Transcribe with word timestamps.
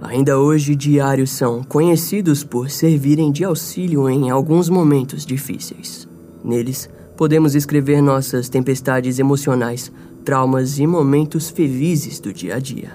Ainda 0.00 0.38
hoje, 0.38 0.76
diários 0.76 1.30
são 1.30 1.62
conhecidos 1.62 2.44
por 2.44 2.70
servirem 2.70 3.32
de 3.32 3.44
auxílio 3.44 4.08
em 4.08 4.30
alguns 4.30 4.68
momentos 4.68 5.26
difíceis. 5.26 6.08
Neles, 6.44 6.88
podemos 7.16 7.56
escrever 7.56 8.00
nossas 8.00 8.48
tempestades 8.48 9.18
emocionais, 9.18 9.90
traumas 10.24 10.78
e 10.78 10.86
momentos 10.86 11.50
felizes 11.50 12.20
do 12.20 12.32
dia 12.32 12.54
a 12.54 12.58
dia. 12.60 12.92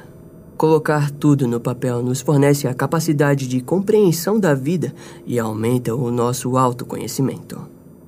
Colocar 0.56 1.12
tudo 1.12 1.46
no 1.46 1.60
papel 1.60 2.02
nos 2.02 2.22
fornece 2.22 2.70
a 2.70 2.74
capacidade 2.74 3.50
de 3.50 3.60
compreensão 3.60 4.40
da 4.40 4.54
vida 4.54 4.94
e 5.26 5.38
aumenta 5.38 5.94
o 5.94 6.10
nosso 6.10 6.58
autoconhecimento. 6.58 7.60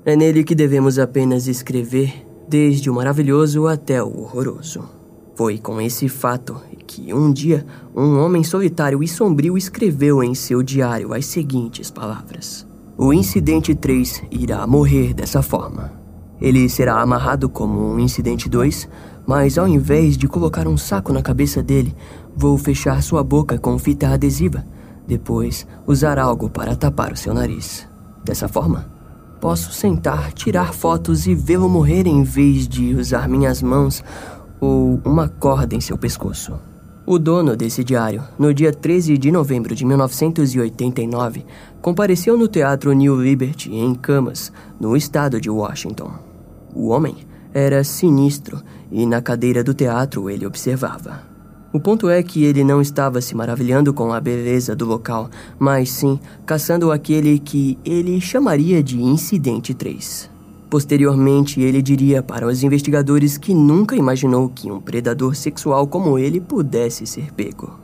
É 0.05 0.15
nele 0.15 0.43
que 0.43 0.55
devemos 0.55 0.97
apenas 0.97 1.47
escrever, 1.47 2.25
desde 2.47 2.89
o 2.89 2.93
maravilhoso 2.93 3.67
até 3.67 4.01
o 4.01 4.21
horroroso. 4.21 4.94
Foi 5.35 5.57
com 5.57 5.81
esse 5.81 6.07
fato 6.07 6.61
que 6.87 7.13
um 7.13 7.31
dia 7.31 7.65
um 7.93 8.19
homem 8.19 8.41
solitário 8.41 9.03
e 9.03 9.07
sombrio 9.07 9.57
escreveu 9.57 10.23
em 10.23 10.33
seu 10.33 10.63
diário 10.63 11.13
as 11.13 11.25
seguintes 11.25 11.91
palavras: 11.91 12.65
O 12.97 13.11
incidente 13.11 13.75
3 13.75 14.23
irá 14.31 14.65
morrer 14.65 15.13
dessa 15.13 15.41
forma. 15.41 15.91
Ele 16.39 16.69
será 16.69 17.01
amarrado 17.01 17.49
como 17.49 17.79
um 17.81 17.99
incidente 17.99 18.47
2, 18.47 18.87
mas 19.27 19.57
ao 19.57 19.67
invés 19.67 20.17
de 20.17 20.25
colocar 20.25 20.69
um 20.69 20.77
saco 20.77 21.11
na 21.11 21.21
cabeça 21.21 21.61
dele, 21.61 21.93
vou 22.33 22.57
fechar 22.57 23.03
sua 23.03 23.23
boca 23.23 23.57
com 23.57 23.77
fita 23.77 24.07
adesiva. 24.07 24.65
Depois, 25.05 25.67
usar 25.85 26.17
algo 26.17 26.49
para 26.49 26.77
tapar 26.77 27.11
o 27.11 27.17
seu 27.17 27.33
nariz. 27.33 27.87
Dessa 28.23 28.47
forma, 28.47 28.89
posso 29.39 29.71
sentar, 29.71 30.33
tirar 30.33 30.73
fotos 30.73 31.27
e 31.27 31.35
vê-lo 31.35 31.69
morrer 31.69 32.07
em 32.07 32.23
vez 32.23 32.67
de 32.67 32.95
usar 32.95 33.29
minhas 33.29 33.61
mãos 33.61 34.03
ou 34.59 35.01
uma 35.03 35.27
corda 35.27 35.75
em 35.75 35.81
seu 35.81 35.97
pescoço. 35.97 36.53
O 37.07 37.19
dono 37.19 37.55
desse 37.55 37.83
diário, 37.83 38.23
no 38.39 38.51
dia 38.51 38.73
13 38.73 39.17
de 39.17 39.31
novembro 39.31 39.75
de 39.75 39.85
1989, 39.85 41.45
compareceu 41.79 42.35
no 42.35 42.47
Teatro 42.47 42.91
New 42.93 43.21
Liberty, 43.21 43.71
em 43.75 43.93
Camas, 43.93 44.51
no 44.79 44.97
estado 44.97 45.39
de 45.39 45.49
Washington. 45.49 46.11
O 46.73 46.87
homem 46.87 47.15
era 47.53 47.83
sinistro 47.83 48.61
e 48.91 49.05
na 49.05 49.21
cadeira 49.21 49.63
do 49.63 49.73
teatro 49.73 50.29
ele 50.29 50.47
observava. 50.47 51.21
O 51.71 51.79
ponto 51.79 52.09
é 52.09 52.23
que 52.23 52.43
ele 52.43 52.63
não 52.63 52.81
estava 52.81 53.21
se 53.21 53.35
maravilhando 53.35 53.93
com 53.93 54.11
a 54.11 54.19
beleza 54.19 54.75
do 54.75 54.85
local, 54.85 55.29
mas 55.59 55.91
sim 55.91 56.19
caçando 56.45 56.91
aquele 56.91 57.37
que 57.37 57.77
ele 57.85 58.19
chamaria 58.19 58.81
de 58.81 59.01
Incidente 59.01 59.73
3. 59.73 60.34
Posteriormente, 60.75 61.61
ele 61.61 61.81
diria 61.81 62.21
para 62.21 62.45
os 62.45 62.61
investigadores 62.61 63.37
que 63.37 63.53
nunca 63.53 63.95
imaginou 63.95 64.49
que 64.49 64.69
um 64.69 64.81
predador 64.81 65.33
sexual 65.33 65.87
como 65.87 66.19
ele 66.19 66.41
pudesse 66.41 67.07
ser 67.07 67.31
pego. 67.33 67.79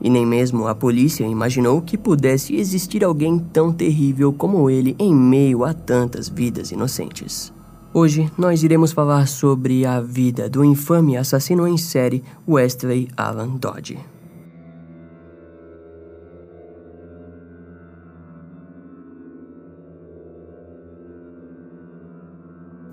E 0.00 0.08
nem 0.08 0.24
mesmo 0.24 0.68
a 0.68 0.72
polícia 0.72 1.24
imaginou 1.24 1.82
que 1.82 1.98
pudesse 1.98 2.54
existir 2.54 3.02
alguém 3.02 3.36
tão 3.36 3.72
terrível 3.72 4.32
como 4.32 4.70
ele 4.70 4.94
em 4.96 5.12
meio 5.12 5.64
a 5.64 5.74
tantas 5.74 6.28
vidas 6.28 6.70
inocentes. 6.70 7.52
Hoje 7.92 8.30
nós 8.38 8.62
iremos 8.62 8.92
falar 8.92 9.26
sobre 9.26 9.84
a 9.84 10.00
vida 10.00 10.48
do 10.48 10.64
infame 10.64 11.16
assassino 11.16 11.66
em 11.66 11.76
série 11.76 12.22
Wesley 12.48 13.08
Alan 13.16 13.56
Dodge. 13.56 13.98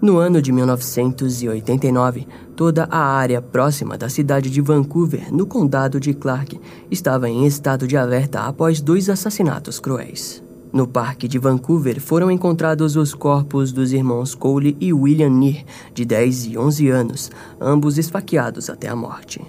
No 0.03 0.17
ano 0.17 0.41
de 0.41 0.51
1989, 0.51 2.27
toda 2.57 2.83
a 2.91 2.99
área 2.99 3.41
próxima 3.41 3.97
da 3.97 4.09
cidade 4.09 4.49
de 4.49 4.59
Vancouver, 4.59 5.33
no 5.33 5.45
condado 5.45 5.97
de 5.97 6.13
Clark, 6.13 6.59
estava 6.91 7.29
em 7.29 7.45
estado 7.45 7.87
de 7.87 7.95
alerta 7.95 8.41
após 8.41 8.81
dois 8.81 9.09
assassinatos 9.09 9.79
cruéis. 9.79 10.43
No 10.73 10.85
parque 10.85 11.25
de 11.25 11.39
Vancouver 11.39 12.01
foram 12.01 12.29
encontrados 12.29 12.97
os 12.97 13.13
corpos 13.13 13.71
dos 13.71 13.93
irmãos 13.93 14.35
Cole 14.35 14.75
e 14.77 14.91
William 14.91 15.29
Neer, 15.29 15.63
de 15.93 16.03
10 16.03 16.47
e 16.47 16.57
11 16.57 16.89
anos, 16.89 17.31
ambos 17.61 17.97
esfaqueados 17.97 18.69
até 18.69 18.89
a 18.89 18.95
morte. 18.97 19.39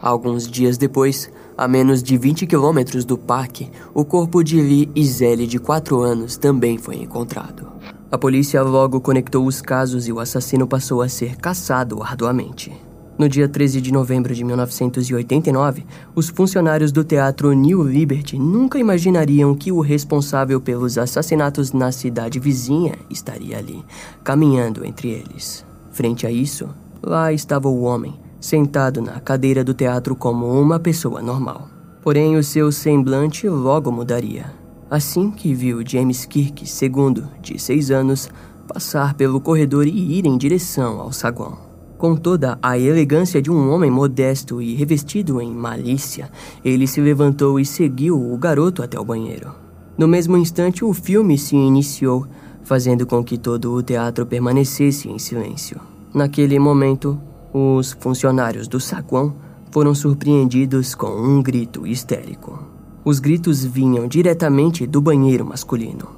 Alguns 0.00 0.46
dias 0.46 0.78
depois, 0.78 1.28
a 1.58 1.66
menos 1.66 2.04
de 2.04 2.16
20 2.16 2.46
quilômetros 2.46 3.04
do 3.04 3.18
parque, 3.18 3.68
o 3.92 4.04
corpo 4.04 4.44
de 4.44 4.60
Lee 4.60 4.88
Izeli, 4.94 5.48
de 5.48 5.58
4 5.58 6.00
anos, 6.00 6.36
também 6.36 6.78
foi 6.78 6.98
encontrado. 6.98 7.73
A 8.14 8.16
polícia 8.16 8.62
logo 8.62 9.00
conectou 9.00 9.44
os 9.44 9.60
casos 9.60 10.06
e 10.06 10.12
o 10.12 10.20
assassino 10.20 10.68
passou 10.68 11.02
a 11.02 11.08
ser 11.08 11.34
caçado 11.34 12.00
arduamente. 12.00 12.72
No 13.18 13.28
dia 13.28 13.48
13 13.48 13.80
de 13.80 13.92
novembro 13.92 14.32
de 14.32 14.44
1989, 14.44 15.84
os 16.14 16.28
funcionários 16.28 16.92
do 16.92 17.02
teatro 17.02 17.52
New 17.52 17.82
Liberty 17.82 18.38
nunca 18.38 18.78
imaginariam 18.78 19.52
que 19.56 19.72
o 19.72 19.80
responsável 19.80 20.60
pelos 20.60 20.96
assassinatos 20.96 21.72
na 21.72 21.90
cidade 21.90 22.38
vizinha 22.38 22.94
estaria 23.10 23.58
ali, 23.58 23.84
caminhando 24.22 24.84
entre 24.84 25.10
eles. 25.10 25.66
Frente 25.90 26.24
a 26.24 26.30
isso, 26.30 26.68
lá 27.02 27.32
estava 27.32 27.68
o 27.68 27.82
homem, 27.82 28.14
sentado 28.38 29.02
na 29.02 29.18
cadeira 29.18 29.64
do 29.64 29.74
teatro 29.74 30.14
como 30.14 30.46
uma 30.46 30.78
pessoa 30.78 31.20
normal. 31.20 31.68
Porém, 32.00 32.36
o 32.36 32.44
seu 32.44 32.70
semblante 32.70 33.48
logo 33.48 33.90
mudaria 33.90 34.63
assim 34.94 35.28
que 35.28 35.52
viu 35.52 35.82
James 35.84 36.24
Kirk 36.24 36.64
II, 36.64 37.24
de 37.42 37.60
seis 37.60 37.90
anos, 37.90 38.30
passar 38.68 39.14
pelo 39.14 39.40
corredor 39.40 39.88
e 39.88 40.18
ir 40.18 40.24
em 40.24 40.38
direção 40.38 41.00
ao 41.00 41.12
saguão. 41.12 41.58
Com 41.98 42.14
toda 42.14 42.56
a 42.62 42.78
elegância 42.78 43.42
de 43.42 43.50
um 43.50 43.72
homem 43.72 43.90
modesto 43.90 44.62
e 44.62 44.74
revestido 44.74 45.40
em 45.40 45.52
malícia, 45.52 46.30
ele 46.64 46.86
se 46.86 47.00
levantou 47.00 47.58
e 47.58 47.66
seguiu 47.66 48.16
o 48.32 48.38
garoto 48.38 48.84
até 48.84 48.98
o 48.98 49.04
banheiro. 49.04 49.52
No 49.98 50.06
mesmo 50.06 50.36
instante, 50.36 50.84
o 50.84 50.92
filme 50.92 51.36
se 51.38 51.56
iniciou, 51.56 52.26
fazendo 52.62 53.04
com 53.04 53.24
que 53.24 53.36
todo 53.36 53.72
o 53.72 53.82
teatro 53.82 54.24
permanecesse 54.24 55.08
em 55.08 55.18
silêncio. 55.18 55.80
Naquele 56.14 56.58
momento, 56.60 57.20
os 57.52 57.96
funcionários 57.98 58.68
do 58.68 58.78
saguão 58.78 59.34
foram 59.72 59.92
surpreendidos 59.92 60.94
com 60.94 61.08
um 61.08 61.42
grito 61.42 61.84
histérico. 61.84 62.73
Os 63.04 63.20
gritos 63.20 63.62
vinham 63.62 64.08
diretamente 64.08 64.86
do 64.86 65.00
banheiro 65.00 65.44
masculino. 65.44 66.08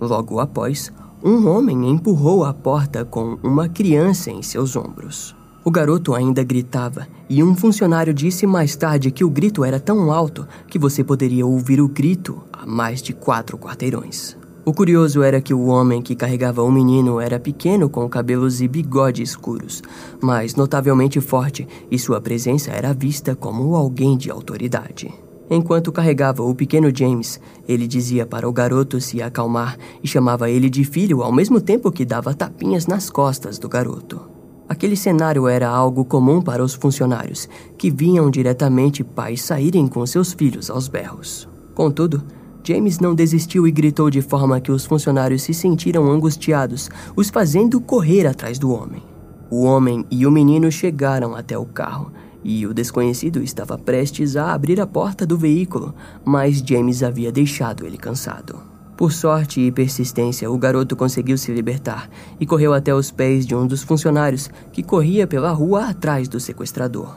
Logo 0.00 0.38
após, 0.38 0.92
um 1.24 1.48
homem 1.48 1.90
empurrou 1.90 2.44
a 2.44 2.54
porta 2.54 3.04
com 3.04 3.36
uma 3.42 3.68
criança 3.68 4.30
em 4.30 4.42
seus 4.42 4.76
ombros. 4.76 5.34
O 5.64 5.70
garoto 5.72 6.14
ainda 6.14 6.44
gritava, 6.44 7.08
e 7.28 7.42
um 7.42 7.56
funcionário 7.56 8.14
disse 8.14 8.46
mais 8.46 8.76
tarde 8.76 9.10
que 9.10 9.24
o 9.24 9.30
grito 9.30 9.64
era 9.64 9.80
tão 9.80 10.12
alto 10.12 10.46
que 10.68 10.78
você 10.78 11.02
poderia 11.02 11.44
ouvir 11.44 11.80
o 11.80 11.88
grito 11.88 12.40
a 12.52 12.64
mais 12.64 13.02
de 13.02 13.12
quatro 13.12 13.58
quarteirões. 13.58 14.36
O 14.64 14.72
curioso 14.72 15.22
era 15.24 15.40
que 15.40 15.52
o 15.52 15.66
homem 15.66 16.00
que 16.00 16.14
carregava 16.14 16.62
o 16.62 16.70
menino 16.70 17.20
era 17.20 17.40
pequeno 17.40 17.88
com 17.88 18.08
cabelos 18.08 18.60
e 18.60 18.68
bigode 18.68 19.22
escuros, 19.22 19.82
mas 20.22 20.54
notavelmente 20.54 21.20
forte, 21.20 21.66
e 21.90 21.98
sua 21.98 22.20
presença 22.20 22.70
era 22.70 22.94
vista 22.94 23.34
como 23.34 23.74
alguém 23.74 24.16
de 24.16 24.30
autoridade. 24.30 25.25
Enquanto 25.48 25.92
carregava 25.92 26.42
o 26.42 26.54
pequeno 26.54 26.90
James, 26.94 27.40
ele 27.68 27.86
dizia 27.86 28.26
para 28.26 28.48
o 28.48 28.52
garoto 28.52 29.00
se 29.00 29.22
acalmar 29.22 29.78
e 30.02 30.08
chamava 30.08 30.50
ele 30.50 30.68
de 30.68 30.84
filho 30.84 31.22
ao 31.22 31.32
mesmo 31.32 31.60
tempo 31.60 31.92
que 31.92 32.04
dava 32.04 32.34
tapinhas 32.34 32.86
nas 32.86 33.08
costas 33.08 33.58
do 33.58 33.68
garoto. 33.68 34.20
Aquele 34.68 34.96
cenário 34.96 35.46
era 35.46 35.68
algo 35.68 36.04
comum 36.04 36.42
para 36.42 36.64
os 36.64 36.74
funcionários, 36.74 37.48
que 37.78 37.88
viam 37.88 38.28
diretamente 38.28 39.04
pais 39.04 39.40
saírem 39.42 39.86
com 39.86 40.04
seus 40.04 40.32
filhos 40.32 40.68
aos 40.68 40.88
berros. 40.88 41.48
Contudo, 41.72 42.24
James 42.64 42.98
não 42.98 43.14
desistiu 43.14 43.68
e 43.68 43.70
gritou 43.70 44.10
de 44.10 44.20
forma 44.20 44.60
que 44.60 44.72
os 44.72 44.84
funcionários 44.84 45.42
se 45.42 45.54
sentiram 45.54 46.10
angustiados, 46.10 46.90
os 47.14 47.30
fazendo 47.30 47.80
correr 47.80 48.26
atrás 48.26 48.58
do 48.58 48.72
homem. 48.72 49.04
O 49.48 49.62
homem 49.62 50.04
e 50.10 50.26
o 50.26 50.32
menino 50.32 50.72
chegaram 50.72 51.36
até 51.36 51.56
o 51.56 51.64
carro 51.64 52.10
e 52.48 52.64
o 52.64 52.72
desconhecido 52.72 53.42
estava 53.42 53.76
prestes 53.76 54.36
a 54.36 54.52
abrir 54.52 54.80
a 54.80 54.86
porta 54.86 55.26
do 55.26 55.36
veículo, 55.36 55.92
mas 56.24 56.62
James 56.64 57.02
havia 57.02 57.32
deixado 57.32 57.84
ele 57.84 57.98
cansado. 57.98 58.60
Por 58.96 59.12
sorte 59.12 59.60
e 59.60 59.72
persistência, 59.72 60.48
o 60.48 60.56
garoto 60.56 60.94
conseguiu 60.94 61.36
se 61.36 61.52
libertar 61.52 62.08
e 62.38 62.46
correu 62.46 62.72
até 62.72 62.94
os 62.94 63.10
pés 63.10 63.44
de 63.44 63.52
um 63.52 63.66
dos 63.66 63.82
funcionários 63.82 64.48
que 64.72 64.80
corria 64.80 65.26
pela 65.26 65.50
rua 65.50 65.88
atrás 65.88 66.28
do 66.28 66.38
sequestrador. 66.38 67.16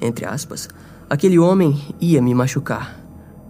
Entre 0.00 0.24
aspas, 0.24 0.66
aquele 1.10 1.38
homem 1.38 1.78
ia 2.00 2.22
me 2.22 2.34
machucar, 2.34 2.98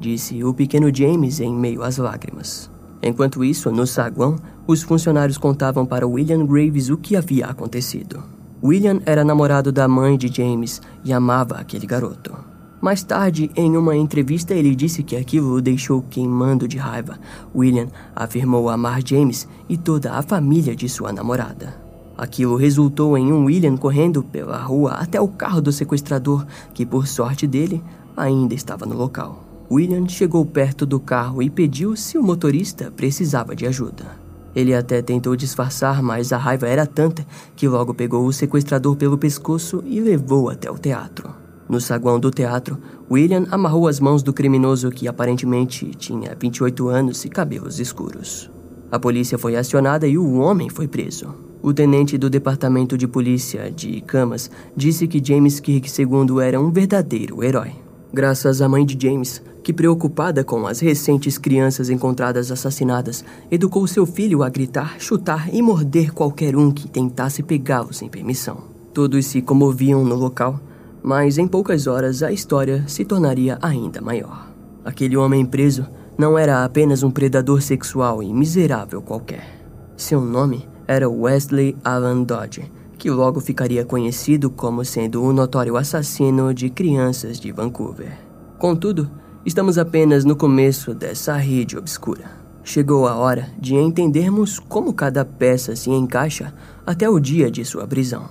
disse 0.01 0.43
o 0.43 0.53
pequeno 0.53 0.93
James 0.93 1.39
em 1.39 1.55
meio 1.55 1.85
às 1.85 1.97
lágrimas. 1.97 2.69
Enquanto 3.01 3.45
isso, 3.45 3.71
no 3.71 3.87
saguão, 3.87 4.35
os 4.67 4.83
funcionários 4.83 5.39
contavam 5.39 5.87
para 5.87 6.09
William 6.09 6.45
Graves 6.45 6.91
o 6.91 6.97
que 6.97 7.15
havia 7.15 7.47
acontecido. 7.47 8.40
William 8.63 9.01
era 9.07 9.25
namorado 9.25 9.73
da 9.73 9.89
mãe 9.89 10.19
de 10.19 10.29
James 10.29 10.83
e 11.03 11.13
amava 11.13 11.55
aquele 11.55 11.87
garoto. 11.87 12.37
Mais 12.81 13.03
tarde, 13.03 13.51
em 13.57 13.75
uma 13.77 13.97
entrevista, 13.97 14.55
ele 14.55 14.75
disse 14.75 15.03
que 15.03 15.17
aquilo 15.17 15.55
o 15.55 15.61
deixou 15.63 16.03
queimando 16.03 16.69
de 16.69 16.77
raiva. 16.77 17.19
William 17.55 17.89
afirmou 18.15 18.69
amar 18.69 19.01
James 19.05 19.49
e 19.69 19.77
toda 19.77 20.13
a 20.13 20.23
família 20.23 20.77
de 20.77 20.89
sua 20.89 21.13
namorada. 21.13 21.75
Aquilo 22.17 22.57
resultou 22.57 23.17
em 23.17 23.33
um 23.33 23.45
William 23.45 23.79
correndo 23.79 24.23
pela 24.23 24.59
rua 24.59 24.93
até 24.93 25.19
o 25.19 25.29
carro 25.29 25.63
do 25.63 25.73
sequestrador, 25.73 26.47
que 26.75 26.85
por 26.85 27.07
sorte 27.07 27.47
dele 27.47 27.83
ainda 28.15 28.55
estava 28.55 28.85
no 28.85 28.95
local. 28.95 29.43
William 29.71 30.07
chegou 30.07 30.45
perto 30.45 30.85
do 30.85 31.01
carro 31.01 31.43
e 31.43 31.49
pediu 31.49 31.97
se 31.97 32.19
o 32.19 32.23
motorista 32.23 32.91
precisava 32.91 33.57
de 33.57 33.67
ajuda. 33.67 34.30
Ele 34.55 34.75
até 34.75 35.01
tentou 35.01 35.37
disfarçar, 35.37 36.03
mas 36.03 36.33
a 36.33 36.37
raiva 36.37 36.67
era 36.67 36.87
tanta 36.87 37.27
que 37.55 37.69
logo 37.69 37.95
pegou 37.95 38.27
o 38.27 38.33
sequestrador 38.33 38.97
pelo 38.97 39.19
pescoço 39.19 39.83
e 39.87 40.01
levou 40.01 40.51
até 40.51 40.71
o 40.71 40.79
teatro. 40.79 41.31
No 41.69 41.81
saguão 41.81 42.19
do 42.19 42.33
teatro, 42.33 42.79
William 43.09 43.47
amarrou 43.51 43.87
as 43.87 44.01
mãos 44.01 44.25
do 44.25 44.33
criminoso 44.33 44.91
que 44.91 45.07
aparentemente 45.07 45.87
tinha 45.95 46.37
28 46.39 46.89
anos 46.89 47.25
e 47.25 47.29
cabelos 47.29 47.79
escuros. 47.79 48.51
A 48.91 48.99
polícia 48.99 49.39
foi 49.39 49.55
acionada 49.55 50.05
e 50.09 50.19
o 50.19 50.35
homem 50.39 50.69
foi 50.69 50.89
preso. 50.89 51.33
O 51.63 51.73
tenente 51.73 52.19
do 52.19 52.29
departamento 52.29 52.99
de 52.99 53.07
polícia 53.07 53.71
de 53.71 54.01
Camas 54.01 54.51
disse 54.77 55.07
que 55.07 55.25
James 55.25 55.61
Kirk 55.61 55.89
II 55.89 56.41
era 56.43 56.61
um 56.61 56.73
verdadeiro 56.73 57.45
herói. 57.45 57.73
Graças 58.13 58.61
à 58.61 58.69
mãe 58.69 58.85
de 58.85 59.01
James, 59.01 59.41
que 59.63 59.73
preocupada 59.73 60.43
com 60.43 60.67
as 60.67 60.81
recentes 60.81 61.37
crianças 61.39 61.91
encontradas 61.91 62.51
assassinadas, 62.51 63.25
educou 63.51 63.87
seu 63.87 64.07
filho 64.07 64.43
a 64.43 64.49
gritar, 64.49 64.97
chutar 64.99 65.53
e 65.53 65.61
morder 65.61 66.13
qualquer 66.13 66.57
um 66.57 66.71
que 66.71 66.89
tentasse 66.89 67.43
pegá-lo 67.43 67.93
sem 67.93 68.09
permissão. 68.09 68.65
Todos 68.93 69.27
se 69.27 69.43
comoviam 69.43 70.05
no 70.05 70.17
local, 70.17 70.61
mas 71.03 71.39
em 71.39 71.47
poucas 71.47 71.87
horas 71.87 72.23
a 72.23 72.33
história 72.33 72.85
se 72.87 73.05
tornaria 73.05 73.59
ainda 73.63 74.01
maior. 74.01 74.51
Aquele 74.85 75.17
homem 75.17 75.45
preso 75.45 75.87
não 76.19 76.39
era 76.39 76.65
apenas 76.65 77.03
um 77.03 77.11
predador 77.11 77.63
sexual 77.63 78.23
e 78.23 78.33
miserável 78.33 79.01
qualquer. 79.01 79.61
Seu 79.97 80.21
nome 80.21 80.69
era 80.87 81.09
Wesley 81.09 81.77
Alan 81.85 82.23
Dodge, 82.23 82.71
que 82.99 83.11
logo 83.11 83.41
ficaria 83.41 83.85
conhecido 83.85 84.51
como 84.51 84.85
sendo 84.85 85.23
o 85.23 85.33
notório 85.33 85.77
assassino 85.77 86.53
de 86.53 86.69
crianças 86.69 87.39
de 87.39 87.53
Vancouver. 87.53 88.19
Contudo, 88.59 89.11
estamos 89.45 89.79
apenas 89.79 90.25
no 90.25 90.37
começo 90.37 90.95
dessa 90.95 91.37
rede 91.37 91.77
obscura. 91.77 92.31
Chegou 92.63 93.09
a 93.09 93.15
hora 93.15 93.49
de 93.59 93.75
entendermos 93.75 94.59
como 94.59 94.93
cada 94.93 95.25
peça 95.25 95.75
se 95.75 95.91
encaixa 95.91 96.53
até 96.87 97.09
o 97.09 97.19
dia 97.19 97.51
de 97.51 97.65
sua 97.65 97.87
prisão. 97.87 98.29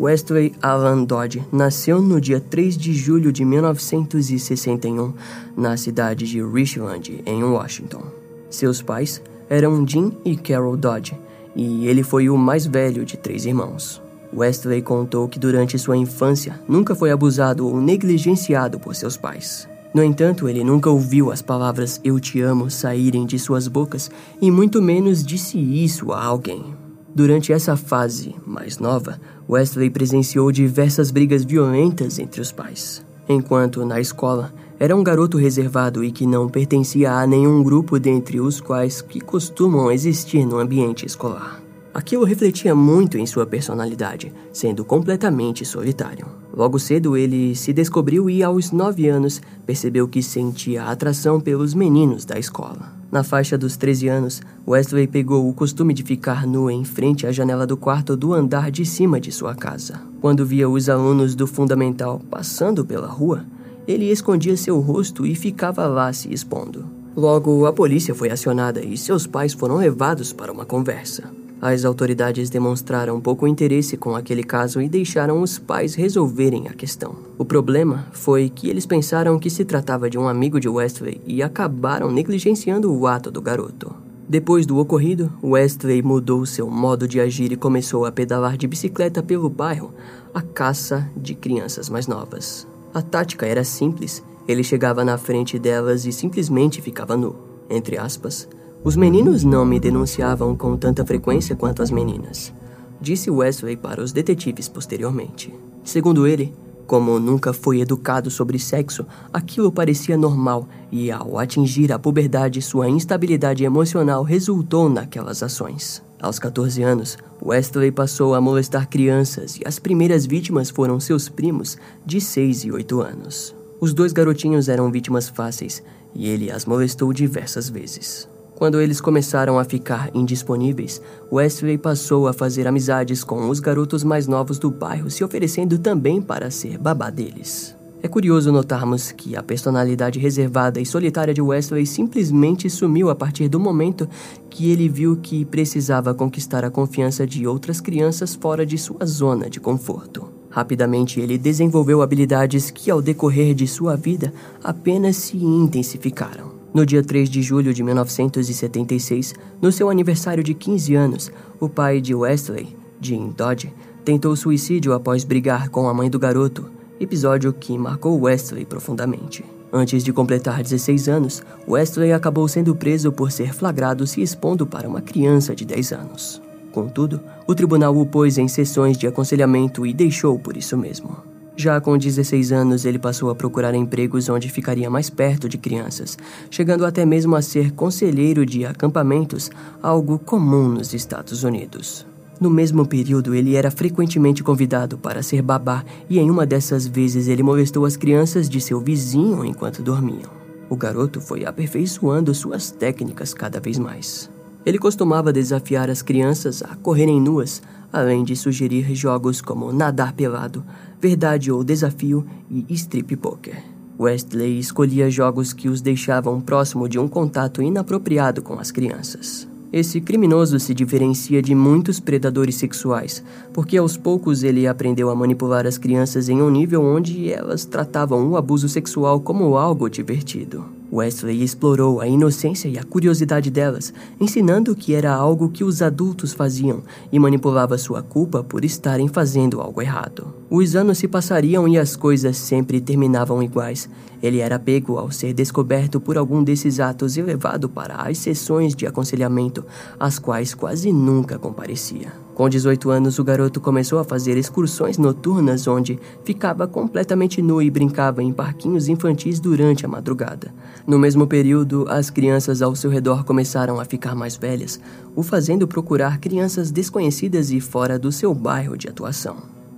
Wesley 0.00 0.54
Alan 0.62 1.04
Dodge 1.04 1.44
nasceu 1.52 2.00
no 2.00 2.18
dia 2.18 2.40
3 2.40 2.74
de 2.74 2.94
julho 2.94 3.30
de 3.30 3.44
1961 3.44 5.12
na 5.54 5.76
cidade 5.76 6.26
de 6.26 6.42
Richland, 6.42 7.22
em 7.26 7.44
Washington. 7.44 8.04
Seus 8.48 8.80
pais 8.80 9.20
eram 9.50 9.86
Jim 9.86 10.16
e 10.24 10.36
Carol 10.36 10.76
Dodge, 10.76 11.20
e 11.54 11.86
ele 11.86 12.02
foi 12.02 12.30
o 12.30 12.38
mais 12.38 12.64
velho 12.64 13.04
de 13.04 13.18
três 13.18 13.44
irmãos. 13.44 14.00
Wesley 14.34 14.82
contou 14.82 15.28
que 15.28 15.38
durante 15.38 15.78
sua 15.78 15.96
infância 15.96 16.60
nunca 16.68 16.94
foi 16.94 17.10
abusado 17.10 17.66
ou 17.66 17.80
negligenciado 17.80 18.78
por 18.78 18.94
seus 18.94 19.16
pais. 19.16 19.68
No 19.92 20.04
entanto, 20.04 20.48
ele 20.48 20.62
nunca 20.62 20.88
ouviu 20.88 21.32
as 21.32 21.42
palavras 21.42 22.00
eu 22.04 22.20
te 22.20 22.40
amo 22.40 22.70
saírem 22.70 23.26
de 23.26 23.38
suas 23.38 23.66
bocas 23.66 24.10
e 24.40 24.50
muito 24.50 24.80
menos 24.80 25.24
disse 25.24 25.58
isso 25.58 26.12
a 26.12 26.24
alguém. 26.24 26.74
Durante 27.12 27.52
essa 27.52 27.76
fase 27.76 28.36
mais 28.46 28.78
nova, 28.78 29.20
Wesley 29.48 29.90
presenciou 29.90 30.52
diversas 30.52 31.10
brigas 31.10 31.44
violentas 31.44 32.20
entre 32.20 32.40
os 32.40 32.52
pais. 32.52 33.04
Enquanto 33.28 33.84
na 33.84 34.00
escola, 34.00 34.52
era 34.78 34.94
um 34.94 35.02
garoto 35.02 35.36
reservado 35.36 36.04
e 36.04 36.12
que 36.12 36.26
não 36.26 36.48
pertencia 36.48 37.12
a 37.12 37.26
nenhum 37.26 37.62
grupo 37.62 37.98
dentre 37.98 38.40
os 38.40 38.60
quais 38.60 39.02
que 39.02 39.20
costumam 39.20 39.90
existir 39.90 40.46
no 40.46 40.58
ambiente 40.58 41.04
escolar. 41.04 41.59
Aquilo 41.92 42.24
refletia 42.24 42.74
muito 42.74 43.18
em 43.18 43.26
sua 43.26 43.44
personalidade, 43.44 44.32
sendo 44.52 44.84
completamente 44.84 45.64
solitário. 45.64 46.26
Logo 46.54 46.78
cedo 46.78 47.16
ele 47.16 47.54
se 47.56 47.72
descobriu 47.72 48.30
e, 48.30 48.42
aos 48.42 48.70
nove 48.70 49.08
anos, 49.08 49.40
percebeu 49.66 50.06
que 50.06 50.22
sentia 50.22 50.84
atração 50.84 51.40
pelos 51.40 51.74
meninos 51.74 52.24
da 52.24 52.38
escola. 52.38 52.92
Na 53.10 53.24
faixa 53.24 53.58
dos 53.58 53.76
13 53.76 54.06
anos, 54.06 54.40
Wesley 54.66 55.08
pegou 55.08 55.48
o 55.48 55.52
costume 55.52 55.92
de 55.92 56.04
ficar 56.04 56.46
nu 56.46 56.70
em 56.70 56.84
frente 56.84 57.26
à 57.26 57.32
janela 57.32 57.66
do 57.66 57.76
quarto 57.76 58.16
do 58.16 58.32
andar 58.32 58.70
de 58.70 58.84
cima 58.86 59.20
de 59.20 59.32
sua 59.32 59.52
casa. 59.52 60.00
Quando 60.20 60.46
via 60.46 60.68
os 60.68 60.88
alunos 60.88 61.34
do 61.34 61.46
fundamental 61.46 62.20
passando 62.30 62.84
pela 62.84 63.08
rua, 63.08 63.44
ele 63.86 64.08
escondia 64.10 64.56
seu 64.56 64.78
rosto 64.78 65.26
e 65.26 65.34
ficava 65.34 65.88
lá 65.88 66.12
se 66.12 66.32
expondo. 66.32 66.84
Logo, 67.16 67.66
a 67.66 67.72
polícia 67.72 68.14
foi 68.14 68.30
acionada 68.30 68.80
e 68.80 68.96
seus 68.96 69.26
pais 69.26 69.52
foram 69.52 69.76
levados 69.76 70.32
para 70.32 70.52
uma 70.52 70.64
conversa. 70.64 71.24
As 71.62 71.84
autoridades 71.84 72.48
demonstraram 72.48 73.20
pouco 73.20 73.46
interesse 73.46 73.96
com 73.96 74.16
aquele 74.16 74.42
caso 74.42 74.80
e 74.80 74.88
deixaram 74.88 75.42
os 75.42 75.58
pais 75.58 75.94
resolverem 75.94 76.68
a 76.68 76.72
questão. 76.72 77.14
O 77.36 77.44
problema 77.44 78.06
foi 78.12 78.48
que 78.48 78.70
eles 78.70 78.86
pensaram 78.86 79.38
que 79.38 79.50
se 79.50 79.64
tratava 79.64 80.08
de 80.08 80.16
um 80.16 80.26
amigo 80.26 80.58
de 80.58 80.70
Wesley 80.70 81.20
e 81.26 81.42
acabaram 81.42 82.10
negligenciando 82.10 82.90
o 82.90 83.06
ato 83.06 83.30
do 83.30 83.42
garoto. 83.42 83.94
Depois 84.26 84.64
do 84.64 84.78
ocorrido, 84.78 85.30
Wesley 85.42 86.00
mudou 86.02 86.46
seu 86.46 86.70
modo 86.70 87.06
de 87.06 87.20
agir 87.20 87.52
e 87.52 87.56
começou 87.56 88.06
a 88.06 88.12
pedalar 88.12 88.56
de 88.56 88.66
bicicleta 88.66 89.22
pelo 89.22 89.50
bairro 89.50 89.92
à 90.32 90.40
caça 90.40 91.10
de 91.14 91.34
crianças 91.34 91.90
mais 91.90 92.06
novas. 92.06 92.66
A 92.94 93.02
tática 93.02 93.44
era 93.44 93.64
simples, 93.64 94.22
ele 94.48 94.64
chegava 94.64 95.04
na 95.04 95.18
frente 95.18 95.58
delas 95.58 96.06
e 96.06 96.12
simplesmente 96.12 96.80
ficava 96.80 97.16
nu. 97.16 97.34
Entre 97.68 97.98
aspas, 97.98 98.48
os 98.82 98.96
meninos 98.96 99.44
não 99.44 99.64
me 99.64 99.78
denunciavam 99.78 100.56
com 100.56 100.76
tanta 100.76 101.04
frequência 101.04 101.54
quanto 101.54 101.82
as 101.82 101.90
meninas, 101.90 102.52
disse 103.00 103.30
Wesley 103.30 103.76
para 103.76 104.02
os 104.02 104.10
detetives 104.10 104.68
posteriormente. 104.68 105.54
Segundo 105.84 106.26
ele, 106.26 106.54
como 106.86 107.20
nunca 107.20 107.52
foi 107.52 107.80
educado 107.80 108.30
sobre 108.30 108.58
sexo, 108.58 109.06
aquilo 109.32 109.70
parecia 109.70 110.16
normal 110.16 110.66
e, 110.90 111.10
ao 111.10 111.38
atingir 111.38 111.92
a 111.92 111.98
puberdade, 111.98 112.60
sua 112.62 112.88
instabilidade 112.88 113.64
emocional 113.64 114.22
resultou 114.22 114.88
naquelas 114.88 115.42
ações. 115.42 116.02
Aos 116.20 116.38
14 116.38 116.82
anos, 116.82 117.16
Wesley 117.40 117.92
passou 117.92 118.34
a 118.34 118.40
molestar 118.40 118.88
crianças 118.88 119.56
e 119.56 119.62
as 119.64 119.78
primeiras 119.78 120.26
vítimas 120.26 120.68
foram 120.68 120.98
seus 120.98 121.28
primos, 121.28 121.78
de 122.04 122.20
6 122.20 122.64
e 122.64 122.72
8 122.72 123.00
anos. 123.00 123.54
Os 123.80 123.94
dois 123.94 124.12
garotinhos 124.12 124.68
eram 124.68 124.90
vítimas 124.90 125.28
fáceis 125.28 125.82
e 126.14 126.28
ele 126.28 126.50
as 126.50 126.64
molestou 126.64 127.12
diversas 127.12 127.68
vezes. 127.68 128.28
Quando 128.60 128.78
eles 128.78 129.00
começaram 129.00 129.58
a 129.58 129.64
ficar 129.64 130.10
indisponíveis, 130.12 131.00
Wesley 131.32 131.78
passou 131.78 132.28
a 132.28 132.32
fazer 132.34 132.68
amizades 132.68 133.24
com 133.24 133.48
os 133.48 133.58
garotos 133.58 134.04
mais 134.04 134.26
novos 134.26 134.58
do 134.58 134.70
bairro, 134.70 135.10
se 135.10 135.24
oferecendo 135.24 135.78
também 135.78 136.20
para 136.20 136.50
ser 136.50 136.76
babá 136.76 137.08
deles. 137.08 137.74
É 138.02 138.06
curioso 138.06 138.52
notarmos 138.52 139.12
que 139.12 139.34
a 139.34 139.42
personalidade 139.42 140.18
reservada 140.18 140.78
e 140.78 140.84
solitária 140.84 141.32
de 141.32 141.40
Wesley 141.40 141.86
simplesmente 141.86 142.68
sumiu 142.68 143.08
a 143.08 143.14
partir 143.14 143.48
do 143.48 143.58
momento 143.58 144.06
que 144.50 144.70
ele 144.70 144.90
viu 144.90 145.16
que 145.16 145.42
precisava 145.46 146.12
conquistar 146.12 146.62
a 146.62 146.70
confiança 146.70 147.26
de 147.26 147.46
outras 147.46 147.80
crianças 147.80 148.34
fora 148.34 148.66
de 148.66 148.76
sua 148.76 149.06
zona 149.06 149.48
de 149.48 149.58
conforto. 149.58 150.28
Rapidamente 150.50 151.18
ele 151.18 151.38
desenvolveu 151.38 152.02
habilidades 152.02 152.70
que, 152.70 152.90
ao 152.90 153.00
decorrer 153.00 153.54
de 153.54 153.66
sua 153.66 153.96
vida, 153.96 154.34
apenas 154.62 155.16
se 155.16 155.38
intensificaram. 155.38 156.49
No 156.72 156.86
dia 156.86 157.02
3 157.02 157.28
de 157.28 157.42
julho 157.42 157.74
de 157.74 157.82
1976, 157.82 159.34
no 159.60 159.72
seu 159.72 159.90
aniversário 159.90 160.42
de 160.44 160.54
15 160.54 160.94
anos, 160.94 161.32
o 161.58 161.68
pai 161.68 162.00
de 162.00 162.14
Wesley, 162.14 162.76
Jim 163.00 163.34
Dodge, 163.36 163.72
tentou 164.04 164.36
suicídio 164.36 164.92
após 164.92 165.24
brigar 165.24 165.68
com 165.68 165.88
a 165.88 165.94
mãe 165.94 166.08
do 166.08 166.18
garoto, 166.18 166.70
episódio 167.00 167.52
que 167.52 167.76
marcou 167.76 168.20
Wesley 168.20 168.64
profundamente. 168.64 169.44
Antes 169.72 170.04
de 170.04 170.12
completar 170.12 170.62
16 170.62 171.08
anos, 171.08 171.42
Wesley 171.68 172.12
acabou 172.12 172.46
sendo 172.46 172.74
preso 172.76 173.10
por 173.10 173.32
ser 173.32 173.52
flagrado 173.52 174.06
se 174.06 174.22
expondo 174.22 174.64
para 174.64 174.88
uma 174.88 175.00
criança 175.00 175.54
de 175.56 175.64
10 175.64 175.92
anos. 175.92 176.40
Contudo, 176.70 177.20
o 177.48 177.54
tribunal 177.54 177.96
o 177.96 178.06
pôs 178.06 178.38
em 178.38 178.46
sessões 178.46 178.96
de 178.96 179.08
aconselhamento 179.08 179.84
e 179.84 179.92
deixou 179.92 180.38
por 180.38 180.56
isso 180.56 180.76
mesmo. 180.76 181.29
Já 181.60 181.78
com 181.78 181.98
16 181.98 182.52
anos, 182.52 182.86
ele 182.86 182.98
passou 182.98 183.28
a 183.28 183.34
procurar 183.34 183.74
empregos 183.74 184.30
onde 184.30 184.48
ficaria 184.48 184.88
mais 184.88 185.10
perto 185.10 185.46
de 185.46 185.58
crianças, 185.58 186.16
chegando 186.50 186.86
até 186.86 187.04
mesmo 187.04 187.36
a 187.36 187.42
ser 187.42 187.72
conselheiro 187.72 188.46
de 188.46 188.64
acampamentos, 188.64 189.50
algo 189.82 190.18
comum 190.18 190.70
nos 190.70 190.94
Estados 190.94 191.44
Unidos. 191.44 192.06
No 192.40 192.48
mesmo 192.48 192.86
período, 192.86 193.34
ele 193.34 193.56
era 193.56 193.70
frequentemente 193.70 194.42
convidado 194.42 194.96
para 194.96 195.22
ser 195.22 195.42
babá, 195.42 195.84
e 196.08 196.18
em 196.18 196.30
uma 196.30 196.46
dessas 196.46 196.86
vezes 196.86 197.28
ele 197.28 197.42
molestou 197.42 197.84
as 197.84 197.94
crianças 197.94 198.48
de 198.48 198.58
seu 198.58 198.80
vizinho 198.80 199.44
enquanto 199.44 199.82
dormiam. 199.82 200.30
O 200.70 200.76
garoto 200.76 201.20
foi 201.20 201.44
aperfeiçoando 201.44 202.34
suas 202.34 202.70
técnicas 202.70 203.34
cada 203.34 203.60
vez 203.60 203.78
mais. 203.78 204.30
Ele 204.64 204.78
costumava 204.78 205.32
desafiar 205.32 205.88
as 205.88 206.02
crianças 206.02 206.62
a 206.62 206.76
correrem 206.76 207.20
nuas, 207.20 207.62
além 207.92 208.24
de 208.24 208.36
sugerir 208.36 208.94
jogos 208.94 209.40
como 209.40 209.72
nadar 209.72 210.12
pelado, 210.12 210.62
verdade 211.00 211.50
ou 211.50 211.64
desafio 211.64 212.26
e 212.50 212.64
strip 212.74 213.16
poker. 213.16 213.62
Westley 213.98 214.58
escolhia 214.58 215.10
jogos 215.10 215.52
que 215.52 215.68
os 215.68 215.80
deixavam 215.80 216.40
próximo 216.40 216.88
de 216.88 216.98
um 216.98 217.06
contato 217.06 217.62
inapropriado 217.62 218.42
com 218.42 218.58
as 218.58 218.70
crianças. 218.70 219.46
Esse 219.72 220.00
criminoso 220.00 220.58
se 220.58 220.74
diferencia 220.74 221.40
de 221.40 221.54
muitos 221.54 222.00
predadores 222.00 222.56
sexuais, 222.56 223.22
porque 223.52 223.76
aos 223.76 223.96
poucos 223.96 224.42
ele 224.42 224.66
aprendeu 224.66 225.10
a 225.10 225.14
manipular 225.14 225.66
as 225.66 225.78
crianças 225.78 226.28
em 226.28 226.42
um 226.42 226.50
nível 226.50 226.82
onde 226.82 227.32
elas 227.32 227.64
tratavam 227.64 228.28
o 228.30 228.36
abuso 228.36 228.68
sexual 228.68 229.20
como 229.20 229.56
algo 229.56 229.88
divertido. 229.88 230.79
Wesley 230.92 231.42
explorou 231.42 232.00
a 232.00 232.06
inocência 232.06 232.68
e 232.68 232.78
a 232.78 232.82
curiosidade 232.82 233.50
delas, 233.50 233.92
ensinando 234.20 234.74
que 234.74 234.94
era 234.94 235.12
algo 235.12 235.48
que 235.48 235.62
os 235.62 235.80
adultos 235.82 236.32
faziam 236.32 236.82
e 237.12 237.18
manipulava 237.18 237.78
sua 237.78 238.02
culpa 238.02 238.42
por 238.42 238.64
estarem 238.64 239.08
fazendo 239.08 239.60
algo 239.60 239.80
errado. 239.80 240.34
Os 240.50 240.74
anos 240.74 240.98
se 240.98 241.06
passariam 241.06 241.68
e 241.68 241.78
as 241.78 241.94
coisas 241.94 242.36
sempre 242.36 242.80
terminavam 242.80 243.42
iguais. 243.42 243.88
Ele 244.22 244.40
era 244.40 244.58
pego 244.58 244.98
ao 244.98 245.10
ser 245.10 245.32
descoberto 245.32 246.00
por 246.00 246.18
algum 246.18 246.42
desses 246.42 246.80
atos 246.80 247.16
e 247.16 247.22
levado 247.22 247.68
para 247.68 247.94
as 247.94 248.18
sessões 248.18 248.74
de 248.74 248.86
aconselhamento, 248.86 249.64
às 249.98 250.18
quais 250.18 250.54
quase 250.54 250.92
nunca 250.92 251.38
comparecia. 251.38 252.12
Com 252.40 252.48
18 252.48 252.88
anos, 252.88 253.18
o 253.18 253.22
garoto 253.22 253.60
começou 253.60 253.98
a 253.98 254.04
fazer 254.04 254.38
excursões 254.38 254.96
noturnas 254.96 255.68
onde 255.68 255.98
ficava 256.24 256.66
completamente 256.66 257.42
nu 257.42 257.60
e 257.60 257.70
brincava 257.70 258.22
em 258.22 258.32
parquinhos 258.32 258.88
infantis 258.88 259.38
durante 259.38 259.84
a 259.84 259.88
madrugada. 259.90 260.50
No 260.86 260.98
mesmo 260.98 261.26
período, 261.26 261.84
as 261.86 262.08
crianças 262.08 262.62
ao 262.62 262.74
seu 262.74 262.90
redor 262.90 263.24
começaram 263.24 263.78
a 263.78 263.84
ficar 263.84 264.14
mais 264.14 264.38
velhas, 264.38 264.80
o 265.14 265.22
fazendo 265.22 265.68
procurar 265.68 266.18
crianças 266.18 266.70
desconhecidas 266.70 267.50
e 267.50 267.60
fora 267.60 267.98
do 267.98 268.10
seu 268.10 268.34
bairro 268.34 268.74
de 268.74 268.88
atuação. 268.88 269.36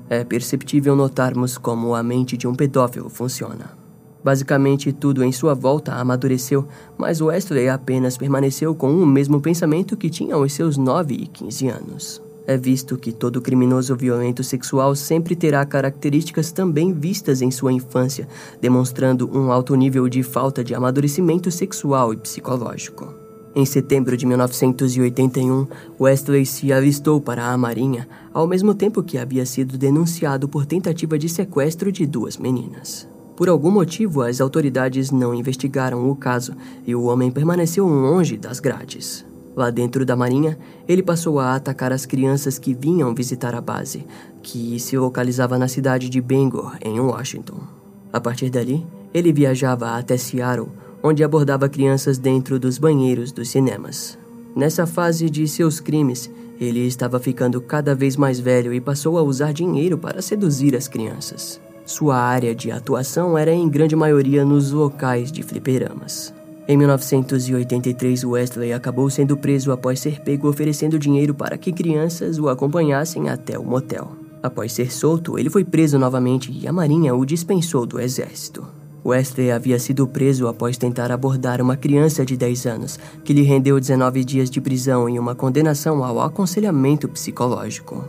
É 0.09 0.23
perceptível 0.23 0.95
notarmos 0.95 1.59
como 1.59 1.97
a 1.97 2.03
mente 2.05 2.37
de 2.37 2.47
um 2.47 2.55
pedófilo 2.55 3.11
funciona. 3.11 3.77
Basicamente, 4.23 4.93
tudo 4.93 5.25
em 5.25 5.33
sua 5.33 5.53
volta 5.53 5.95
amadureceu, 5.95 6.69
mas 6.97 7.21
Wesley 7.21 7.69
apenas 7.69 8.17
permaneceu 8.17 8.73
com 8.73 8.95
o 8.95 9.05
mesmo 9.05 9.41
pensamento 9.41 9.97
que 9.97 10.09
tinha 10.09 10.37
aos 10.37 10.53
seus 10.53 10.77
9 10.77 11.13
e 11.13 11.27
15 11.27 11.67
anos. 11.67 12.32
É 12.47 12.57
visto 12.57 12.97
que 12.97 13.13
todo 13.13 13.41
criminoso 13.41 13.95
violento 13.95 14.43
sexual 14.43 14.97
sempre 14.97 15.37
terá 15.37 15.65
características 15.65 16.51
também 16.51 16.93
vistas 16.93 17.41
em 17.41 17.51
sua 17.51 17.73
infância, 17.73 18.27
demonstrando 18.61 19.31
um 19.33 19.53
alto 19.53 19.75
nível 19.77 20.09
de 20.09 20.23
falta 20.23 20.65
de 20.65 20.75
amadurecimento 20.75 21.51
sexual 21.51 22.13
e 22.13 22.17
psicológico. 22.17 23.15
Em 23.55 23.67
setembro 23.67 24.17
de 24.17 24.25
1981, 24.25 25.67
Wesley 26.01 26.47
se 26.47 26.73
alistou 26.73 27.21
para 27.21 27.47
a 27.47 27.57
Marinha, 27.57 28.09
ao 28.33 28.47
mesmo 28.47 28.75
tempo 28.75 29.03
que 29.03 29.19
havia 29.19 29.45
sido 29.45 29.77
denunciado 29.77 30.49
por 30.49 30.65
tentativa 30.65 31.19
de 31.19 31.29
sequestro 31.29 31.93
de 31.93 32.07
duas 32.07 32.39
meninas. 32.39 33.07
Por 33.37 33.49
algum 33.49 33.71
motivo, 33.71 34.23
as 34.23 34.41
autoridades 34.41 35.11
não 35.11 35.35
investigaram 35.35 36.11
o 36.11 36.17
caso 36.17 36.55
e 36.87 36.95
o 36.95 37.05
homem 37.05 37.31
permaneceu 37.31 37.87
longe 37.87 38.37
das 38.37 38.59
grades. 38.59 39.25
Lá 39.55 39.71
dentro 39.71 40.07
da 40.07 40.17
marinha, 40.17 40.59
ele 40.89 41.03
passou 41.03 41.39
a 41.39 41.55
atacar 41.55 41.93
as 41.93 42.07
crianças 42.07 42.59
que 42.59 42.75
vinham 42.75 43.15
visitar 43.15 43.55
a 43.55 43.61
base, 43.61 44.07
que 44.43 44.81
se 44.81 44.97
localizava 44.97 45.59
na 45.59 45.69
cidade 45.69 46.09
de 46.09 46.21
Bangor, 46.21 46.77
em 46.83 46.99
Washington. 46.99 47.61
A 48.13 48.21
partir 48.21 48.49
dali, 48.49 48.87
ele 49.13 49.33
viajava 49.33 49.91
até 49.91 50.17
Seattle, 50.17 50.69
onde 51.03 51.23
abordava 51.23 51.69
crianças 51.69 52.19
dentro 52.19 52.59
dos 52.59 52.79
banheiros 52.79 53.31
dos 53.31 53.51
cinemas. 53.51 54.19
Nessa 54.55 54.87
fase 54.87 55.29
de 55.29 55.47
seus 55.49 55.81
crimes, 55.81 56.31
ele 56.61 56.87
estava 56.87 57.19
ficando 57.19 57.61
cada 57.61 57.95
vez 57.95 58.17
mais 58.17 58.39
velho 58.39 58.73
e 58.73 58.81
passou 58.81 59.19
a 59.19 59.23
usar 59.23 59.53
dinheiro 59.53 59.99
para 59.99 60.23
seduzir 60.23 60.77
as 60.77 60.89
crianças. 60.89 61.61
Sua 61.85 62.17
área 62.17 62.55
de 62.55 62.71
atuação 62.71 63.37
era 63.37 63.53
em 63.53 63.69
grande 63.69 63.97
maioria 63.97 64.45
nos 64.45 64.71
locais 64.71 65.33
de 65.33 65.43
fliperamas. 65.43 66.33
Em 66.73 66.77
1983, 66.79 68.25
Wesley 68.25 68.73
acabou 68.73 69.11
sendo 69.11 69.37
preso 69.37 69.71
após 69.73 70.01
ser 70.01 70.23
pego 70.23 70.49
oferecendo 70.49 70.99
dinheiro 70.99 71.35
para 71.35 71.59
que 71.59 71.71
crianças 71.71 72.39
o 72.39 72.49
acompanhassem 72.49 73.29
até 73.29 73.59
o 73.59 73.63
motel. 73.63 74.13
Após 74.43 74.73
ser 74.73 74.91
solto, 74.91 75.39
ele 75.39 75.51
foi 75.51 75.65
preso 75.65 75.99
novamente 75.99 76.51
e 76.51 76.67
a 76.67 76.73
Marinha 76.73 77.15
o 77.15 77.27
dispensou 77.27 77.85
do 77.85 78.01
exército. 78.01 78.67
Wesley 79.05 79.51
havia 79.51 79.79
sido 79.79 80.09
preso 80.09 80.49
após 80.49 80.79
tentar 80.79 81.13
abordar 81.13 81.61
uma 81.61 81.77
criança 81.77 82.25
de 82.25 82.39
10 82.39 82.65
anos, 82.65 82.99
que 83.23 83.35
lhe 83.35 83.43
rendeu 83.43 83.79
19 83.79 84.25
dias 84.25 84.49
de 84.49 84.59
prisão 84.59 85.11
e 85.11 85.19
uma 85.19 85.35
condenação 85.35 86.03
ao 86.03 86.23
aconselhamento 86.23 87.07
psicológico. 87.07 88.03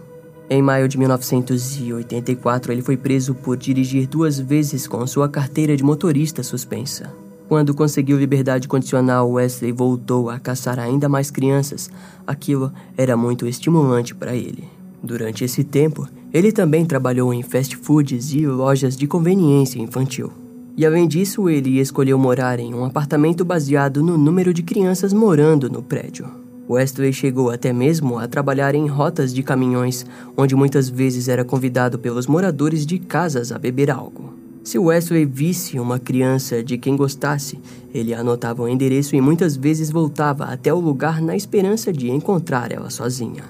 Em 0.50 0.62
maio 0.62 0.88
de 0.88 0.98
1984, 0.98 2.72
ele 2.72 2.82
foi 2.82 2.96
preso 2.96 3.36
por 3.36 3.58
dirigir 3.58 4.08
duas 4.08 4.40
vezes 4.40 4.88
com 4.88 5.06
sua 5.06 5.28
carteira 5.28 5.76
de 5.76 5.84
motorista 5.84 6.42
suspensa. 6.42 7.12
Quando 7.48 7.74
conseguiu 7.74 8.18
liberdade 8.18 8.68
condicional, 8.68 9.30
Wesley 9.30 9.72
voltou 9.72 10.30
a 10.30 10.40
caçar 10.40 10.80
ainda 10.80 11.10
mais 11.10 11.30
crianças. 11.30 11.90
Aquilo 12.26 12.72
era 12.98 13.18
muito 13.18 13.46
estimulante 13.46 14.16
para 14.16 14.36
ele. 14.36 14.64
Durante 15.04 15.44
esse 15.44 15.64
tempo, 15.64 16.08
ele 16.34 16.52
também 16.52 16.86
trabalhou 16.86 17.34
em 17.34 17.44
fast 17.44 17.76
foods 17.76 18.34
e 18.34 18.48
lojas 18.48 18.96
de 18.96 19.06
conveniência 19.06 19.80
infantil. 19.80 20.32
E 20.76 20.86
além 20.86 21.08
disso, 21.08 21.50
ele 21.50 21.80
escolheu 21.80 22.18
morar 22.18 22.60
em 22.60 22.74
um 22.74 22.86
apartamento 22.86 23.46
baseado 23.46 24.02
no 24.02 24.18
número 24.18 24.54
de 24.54 24.64
crianças 24.64 25.14
morando 25.14 25.70
no 25.70 25.84
prédio. 25.84 26.26
Wesley 26.68 27.12
chegou 27.12 27.52
até 27.52 27.74
mesmo 27.74 28.18
a 28.18 28.28
trabalhar 28.28 28.74
em 28.74 28.88
rotas 28.88 29.34
de 29.34 29.44
caminhões, 29.44 30.06
onde 30.36 30.56
muitas 30.56 30.90
vezes 30.90 31.28
era 31.28 31.44
convidado 31.44 32.00
pelos 32.00 32.26
moradores 32.26 32.86
de 32.86 32.98
casas 32.98 33.52
a 33.52 33.60
beber 33.60 33.92
algo. 33.92 34.43
Se 34.64 34.80
Wesley 34.80 35.26
visse 35.26 35.78
uma 35.78 36.00
criança 36.00 36.64
de 36.64 36.78
quem 36.78 36.96
gostasse, 36.96 37.60
ele 37.94 38.14
anotava 38.14 38.64
o 38.64 38.68
endereço 38.68 39.14
e 39.14 39.20
muitas 39.20 39.58
vezes 39.58 39.92
voltava 39.92 40.46
até 40.46 40.74
o 40.74 40.80
lugar 40.80 41.22
na 41.22 41.36
esperança 41.36 41.92
de 41.92 42.10
encontrar 42.10 42.72
ela 42.72 42.90
sozinha. 42.90 43.44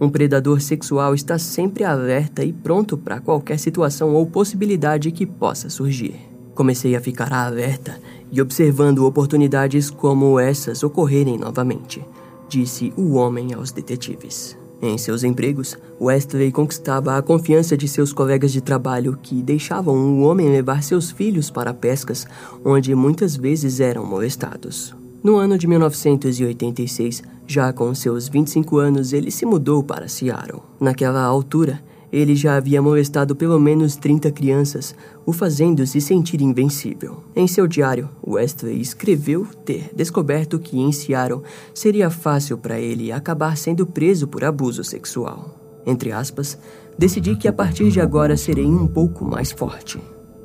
Um 0.00 0.08
predador 0.08 0.62
sexual 0.62 1.14
está 1.14 1.38
sempre 1.38 1.84
alerta 1.84 2.42
e 2.42 2.54
pronto 2.54 2.96
para 2.96 3.20
qualquer 3.20 3.58
situação 3.58 4.14
ou 4.14 4.26
possibilidade 4.26 5.10
que 5.12 5.26
possa 5.26 5.68
surgir. 5.68 6.14
Comecei 6.54 6.96
a 6.96 7.02
ficar 7.02 7.32
alerta 7.34 8.00
e 8.32 8.40
observando 8.40 9.04
oportunidades 9.04 9.90
como 9.90 10.40
essas 10.40 10.82
ocorrerem 10.82 11.36
novamente, 11.36 12.02
disse 12.48 12.94
o 12.96 13.12
homem 13.12 13.52
aos 13.52 13.72
detetives. 13.72 14.56
Em 14.80 14.98
seus 14.98 15.24
empregos, 15.24 15.76
Wesley 16.00 16.52
conquistava 16.52 17.16
a 17.16 17.22
confiança 17.22 17.76
de 17.76 17.88
seus 17.88 18.12
colegas 18.12 18.52
de 18.52 18.60
trabalho 18.60 19.18
que 19.22 19.42
deixavam 19.42 19.94
o 19.94 20.22
homem 20.22 20.50
levar 20.50 20.82
seus 20.82 21.10
filhos 21.10 21.50
para 21.50 21.72
pescas, 21.72 22.26
onde 22.64 22.94
muitas 22.94 23.36
vezes 23.36 23.80
eram 23.80 24.04
molestados. 24.04 24.94
No 25.22 25.36
ano 25.36 25.56
de 25.56 25.66
1986, 25.66 27.22
já 27.46 27.72
com 27.72 27.94
seus 27.94 28.28
25 28.28 28.76
anos, 28.76 29.12
ele 29.12 29.30
se 29.30 29.46
mudou 29.46 29.82
para 29.82 30.08
Seattle. 30.08 30.60
Naquela 30.78 31.22
altura, 31.22 31.82
ele 32.16 32.34
já 32.34 32.56
havia 32.56 32.80
molestado 32.80 33.36
pelo 33.36 33.60
menos 33.60 33.94
30 33.94 34.30
crianças, 34.30 34.94
o 35.26 35.34
fazendo 35.34 35.86
se 35.86 36.00
sentir 36.00 36.40
invencível. 36.40 37.22
Em 37.36 37.46
seu 37.46 37.66
diário, 37.66 38.08
Wesley 38.26 38.80
escreveu 38.80 39.46
ter 39.66 39.90
descoberto 39.94 40.58
que 40.58 40.78
em 40.78 40.90
Seattle 40.92 41.42
seria 41.74 42.08
fácil 42.08 42.56
para 42.56 42.80
ele 42.80 43.12
acabar 43.12 43.54
sendo 43.58 43.86
preso 43.86 44.26
por 44.26 44.44
abuso 44.44 44.82
sexual. 44.82 45.60
Entre 45.84 46.10
aspas, 46.10 46.58
decidi 46.98 47.36
que 47.36 47.48
a 47.48 47.52
partir 47.52 47.90
de 47.90 48.00
agora 48.00 48.34
serei 48.34 48.64
um 48.64 48.86
pouco 48.86 49.22
mais 49.22 49.52
forte. 49.52 50.00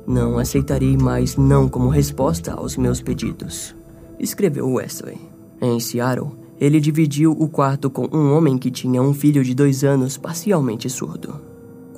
Não 0.06 0.38
aceitarei 0.38 0.98
mais 0.98 1.36
não 1.36 1.70
como 1.70 1.88
resposta 1.88 2.52
aos 2.52 2.76
meus 2.76 3.00
pedidos, 3.00 3.74
escreveu 4.20 4.70
Wesley. 4.70 5.18
Em 5.58 5.80
Seattle, 5.80 6.32
ele 6.60 6.78
dividiu 6.78 7.32
o 7.32 7.48
quarto 7.48 7.88
com 7.88 8.06
um 8.14 8.36
homem 8.36 8.58
que 8.58 8.70
tinha 8.70 9.00
um 9.00 9.14
filho 9.14 9.42
de 9.42 9.54
dois 9.54 9.82
anos 9.82 10.18
parcialmente 10.18 10.90
surdo. 10.90 11.51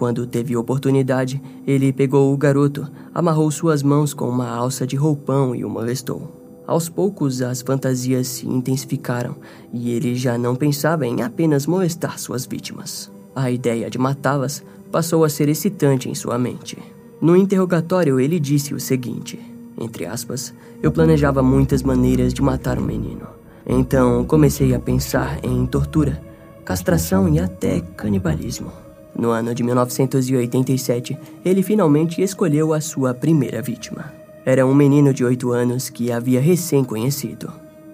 Quando 0.04 0.26
teve 0.26 0.54
oportunidade, 0.54 1.40
ele 1.66 1.90
pegou 1.90 2.30
o 2.30 2.37
garoto, 2.37 2.87
amarrou 3.14 3.50
suas 3.50 3.82
mãos 3.82 4.12
com 4.12 4.28
uma 4.28 4.50
alça 4.50 4.87
de 4.87 4.96
roupão 4.96 5.54
e 5.54 5.64
o 5.64 5.70
molestou. 5.70 6.62
Aos 6.66 6.90
poucos, 6.90 7.40
as 7.40 7.62
fantasias 7.62 8.28
se 8.28 8.46
intensificaram 8.46 9.34
e 9.73 9.90
ele 9.92 10.14
já 10.14 10.37
não 10.37 10.56
pensava 10.56 11.06
em 11.06 11.23
apenas 11.23 11.66
molestar 11.66 12.18
suas 12.18 12.44
vítimas. 12.44 13.11
A 13.34 13.50
ideia 13.50 13.88
de 13.88 13.96
matá-las 13.96 14.62
passou 14.92 15.25
a 15.25 15.30
ser 15.30 15.49
excitante 15.49 16.06
em 16.06 16.14
sua 16.14 16.38
mente. 16.38 16.76
No 17.18 17.34
interrogatório, 17.34 18.20
ele 18.20 18.38
disse 18.38 18.75
o 18.75 18.78
seguinte: 18.78 19.40
entre 19.80 20.04
aspas, 20.04 20.52
eu 20.82 20.92
planejava 20.92 21.42
muitas 21.42 21.82
maneiras 21.82 22.34
de 22.34 22.42
matar 22.42 22.78
um 22.78 22.84
menino. 22.84 23.26
Então 23.66 24.23
comecei 24.26 24.75
a 24.75 24.78
pensar 24.78 25.38
em 25.42 25.64
tortura, 25.64 26.23
castração 26.62 27.26
e 27.26 27.40
até 27.40 27.80
canibalismo. 27.96 28.83
No 29.16 29.30
ano 29.30 29.54
de 29.54 29.62
1987, 29.62 31.16
ele 31.44 31.62
finalmente 31.62 32.21
escolheu 32.21 32.73
a 32.73 32.80
sua 32.80 33.14
primeira 33.14 33.62
vítima. 33.62 34.12
Era 34.44 34.66
um 34.66 34.75
menino 34.75 35.14
de 35.14 35.25
8 35.25 35.52
anos 35.52 35.88
que 35.88 36.11
havia 36.11 36.40
recém-conhecido. 36.40 37.52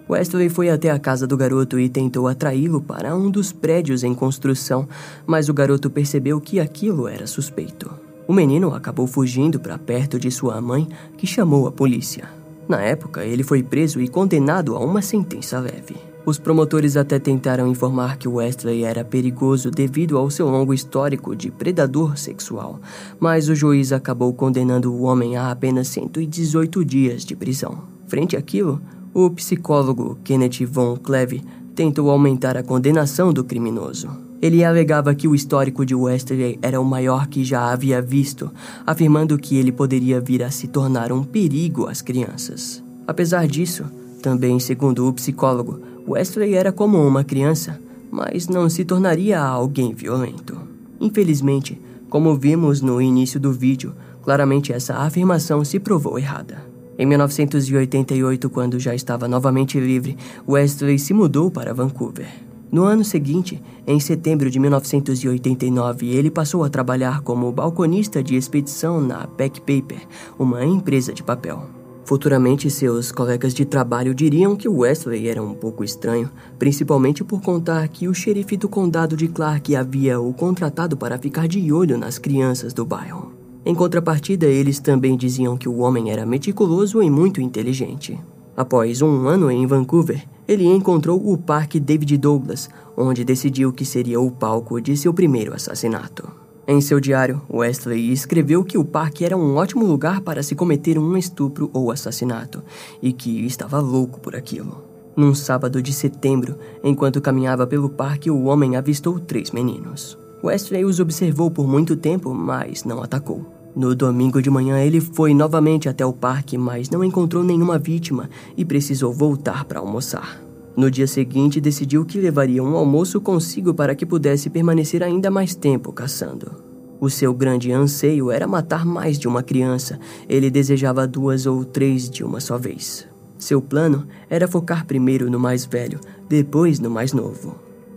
Wesley 0.09 0.49
foi 0.49 0.71
até 0.71 0.91
a 0.91 0.99
casa 0.99 1.25
do 1.25 1.37
garoto 1.37 1.79
e 1.79 1.89
tentou 1.89 2.27
atraí-lo 2.27 2.81
para 2.81 3.15
um 3.15 3.31
dos 3.31 3.53
prédios 3.53 4.03
em 4.03 4.13
construção, 4.13 4.89
mas 5.25 5.49
o 5.49 5.55
garoto 5.55 5.89
percebeu 5.89 6.41
que 6.41 6.59
aquilo 6.59 7.07
era 7.07 7.29
suspeito. 7.29 7.89
O 8.27 8.33
menino 8.33 8.75
acabou 8.75 9.07
fugindo 9.07 9.61
para 9.61 9.79
perto 9.79 10.19
de 10.19 10.31
sua 10.31 10.61
mãe, 10.61 10.89
que 11.17 11.27
chamou 11.27 11.69
a 11.69 11.73
polícia. 11.73 12.29
Na 12.69 12.81
época, 12.81 13.25
ele 13.25 13.45
foi 13.45 13.63
preso 13.63 14.01
e 14.01 14.09
condenado 14.09 14.75
a 14.75 14.81
uma 14.81 15.03
sentença 15.03 15.61
leve. 15.61 16.10
Os 16.25 16.39
promotores 16.39 16.97
até 16.97 17.19
tentaram 17.19 17.67
informar 17.67 18.19
que 18.19 18.29
Wesley 18.29 18.85
era 18.85 19.05
perigoso 19.05 19.71
devido 19.71 20.19
ao 20.19 20.31
seu 20.31 20.49
longo 20.49 20.75
histórico 20.75 21.35
de 21.35 21.51
predador 21.51 22.19
sexual, 22.19 22.79
mas 23.19 23.49
o 23.49 23.55
juiz 23.55 23.91
acabou 23.91 24.33
condenando 24.35 24.93
o 24.93 25.03
homem 25.03 25.37
a 25.37 25.51
apenas 25.51 25.89
118 25.89 26.85
dias 26.85 27.25
de 27.25 27.35
prisão. 27.35 27.85
Frente 28.07 28.37
àquilo, 28.37 28.81
o 29.15 29.31
psicólogo 29.31 30.19
Kenneth 30.23 30.67
von 30.67 30.97
Kleve 30.97 31.43
tentou 31.75 32.11
aumentar 32.11 32.57
a 32.57 32.63
condenação 32.63 33.33
do 33.33 33.43
criminoso. 33.43 34.11
Ele 34.43 34.65
alegava 34.65 35.15
que 35.15 35.29
o 35.29 35.35
histórico 35.35 35.85
de 35.85 35.95
Wesley 35.95 36.59
era 36.63 36.81
o 36.81 36.85
maior 36.85 37.27
que 37.27 37.45
já 37.45 37.73
havia 37.73 38.01
visto, 38.01 38.51
afirmando 38.87 39.39
que 39.39 39.57
ele 39.57 39.73
poderia 39.73 40.21
vir 40.21 40.43
a 40.43 40.51
se 40.51 40.69
tornar 40.69 41.13
um 41.13 41.25
perigo 41.25 41.87
às 41.87 42.01
crianças. 42.01 42.83
Apesar 43.07 43.47
disso, 43.47 43.85
também 44.23 44.61
segundo 44.61 45.09
o 45.09 45.13
psicólogo, 45.13 45.81
Wesley 46.11 46.55
era 46.55 46.73
como 46.73 46.99
uma 47.07 47.23
criança, 47.23 47.81
mas 48.11 48.49
não 48.49 48.69
se 48.69 48.85
tornaria 48.85 49.41
alguém 49.41 49.95
violento. 49.95 50.61
Infelizmente, 51.01 51.81
como 52.09 52.35
vimos 52.35 52.81
no 52.81 53.01
início 53.01 53.39
do 53.39 53.53
vídeo, 53.53 53.95
claramente 54.21 54.73
essa 54.73 54.97
afirmação 54.97 55.65
se 55.65 55.79
provou 55.79 56.19
errada. 56.19 56.65
Em 56.99 57.07
1988, 57.07 58.51
quando 58.51 58.81
já 58.81 58.93
estava 58.93 59.29
novamente 59.29 59.79
livre, 59.79 60.17
Wesley 60.49 60.99
se 60.99 61.15
mudou 61.15 61.49
para 61.49 61.73
Vancouver. 61.73 62.27
No 62.73 62.83
ano 62.83 63.05
seguinte, 63.05 63.63
em 63.87 64.01
setembro 64.01 64.51
de 64.51 64.59
1989, 64.59 66.09
ele 66.09 66.31
passou 66.31 66.65
a 66.65 66.69
trabalhar 66.69 67.21
como 67.21 67.53
balconista 67.53 68.21
de 68.21 68.35
expedição 68.35 69.01
na 69.01 69.29
Pack 69.29 69.61
Paper, 69.61 70.01
uma 70.37 70.65
empresa 70.65 71.13
de 71.13 71.23
papel. 71.23 71.80
Futuramente, 72.05 72.69
seus 72.71 73.13
colegas 73.13 73.55
de 73.55 73.65
trabalho 73.65 74.15
diriam 74.15 74.57
que 74.57 74.69
Wesley 74.69 75.29
era 75.29 75.43
um 75.43 75.55
pouco 75.55 75.85
estranho, 75.85 76.31
principalmente 76.59 77.23
por 77.23 77.41
contar 77.41 77.87
que 77.89 78.09
o 78.09 78.15
xerife 78.15 78.57
do 78.57 78.69
condado 78.69 79.17
de 79.17 79.29
Clark 79.29 79.77
havia 79.77 80.21
o 80.21 80.33
contratado 80.33 80.97
para 80.97 81.19
ficar 81.19 81.47
de 81.47 81.73
olho 81.73 81.97
nas 81.97 82.19
crianças 82.19 82.73
do 82.73 82.85
bairro. 82.85 83.33
Em 83.65 83.75
contrapartida, 83.75 84.47
eles 84.47 84.81
também 84.81 85.17
diziam 85.17 85.57
que 85.57 85.69
o 85.69 85.79
homem 85.79 86.11
era 86.11 86.25
meticuloso 86.27 87.03
e 87.03 87.11
muito 87.11 87.41
inteligente. 87.41 88.19
Após 88.57 89.01
um 89.03 89.29
ano 89.29 89.51
em 89.51 89.67
Vancouver, 89.67 90.27
ele 90.49 90.67
encontrou 90.67 91.33
o 91.33 91.39
Parque 91.39 91.79
David 91.79 92.17
Douglas, 92.19 92.69
onde 92.97 93.25
decidiu 93.25 93.73
que 93.73 93.85
seria 93.85 94.21
o 94.21 94.31
palco 94.31 94.81
de 94.81 94.97
seu 94.97 95.15
primeiro 95.15 95.55
assassinato. 95.55 96.29
Em 96.67 96.81
seu 96.81 97.01
diário, 97.01 97.43
Wesley 97.53 98.13
escreveu 98.13 98.63
que 98.63 98.79
o 98.79 98.85
parque 98.85 99.25
era 99.25 99.37
um 99.37 99.57
ótimo 99.57 99.85
lugar 99.85 100.21
para 100.21 100.43
se 100.43 100.55
cometer 100.55 100.99
um 100.99 101.17
estupro 101.17 101.71
ou 101.73 101.91
assassinato 101.91 102.63
e 103.03 103.13
que 103.13 103.45
estava 103.45 103.81
louco 103.81 104.21
por 104.21 104.37
aquilo. 104.37 104.85
Num 105.17 105.35
sábado 105.35 105.83
de 105.83 105.93
setembro, 105.93 106.57
enquanto 106.85 107.21
caminhava 107.21 107.67
pelo 107.67 107.91
parque, 107.91 108.31
o 108.31 108.45
homem 108.45 108.77
avistou 108.77 109.19
três 109.19 109.51
meninos. 109.51 110.17
Wesley 110.43 110.85
os 110.85 111.01
observou 111.01 111.51
por 111.51 111.67
muito 111.67 111.97
tempo, 111.97 112.33
mas 112.33 112.85
não 112.85 113.03
atacou. 113.03 113.45
No 113.75 113.95
domingo 113.95 114.41
de 114.43 114.51
manhã, 114.51 114.81
ele 114.81 115.01
foi 115.01 115.35
novamente 115.35 115.89
até 115.89 116.05
o 116.05 116.13
parque, 116.13 116.57
mas 116.59 116.91
não 116.91 117.05
encontrou 117.05 117.43
nenhuma 117.43 117.79
vítima 117.79 118.29
e 118.57 118.65
precisou 118.65 119.13
voltar 119.13 119.65
para 119.65 119.81
almoçar. 119.81 120.50
No 120.77 120.91
dia 120.91 121.07
seguinte, 121.07 121.61
decidiu 121.61 122.05
que 122.05 122.21
levaria 122.21 122.63
um 122.63 122.77
almoço 122.77 123.21
consigo 123.21 123.75
para 123.75 123.95
que 123.95 124.07
pudesse 124.07 124.49
permanecer 124.49 125.03
ainda 125.03 125.31
mais 125.31 125.55
tempo 125.55 125.93
caçando. 125.93 126.71
O 127.01 127.09
seu 127.09 127.33
grande 127.33 127.73
anseio 127.73 128.31
era 128.31 128.47
matar 128.47 128.85
mais 128.85 129.19
de 129.19 129.27
uma 129.27 129.43
criança. 129.43 129.99
Ele 130.29 130.51
desejava 130.51 131.07
duas 131.07 131.47
ou 131.47 131.65
três 131.65 132.11
de 132.11 132.23
uma 132.23 132.41
só 132.41 132.59
vez. 132.59 133.09
Seu 133.39 133.63
plano 133.63 134.07
era 134.29 134.47
focar 134.47 134.85
primeiro 134.85 135.31
no 135.31 135.41
mais 135.41 135.65
velho, 135.65 135.99
depois 136.29 136.79
no 136.79 136.91
mais 136.91 137.15
novo. 137.15 137.55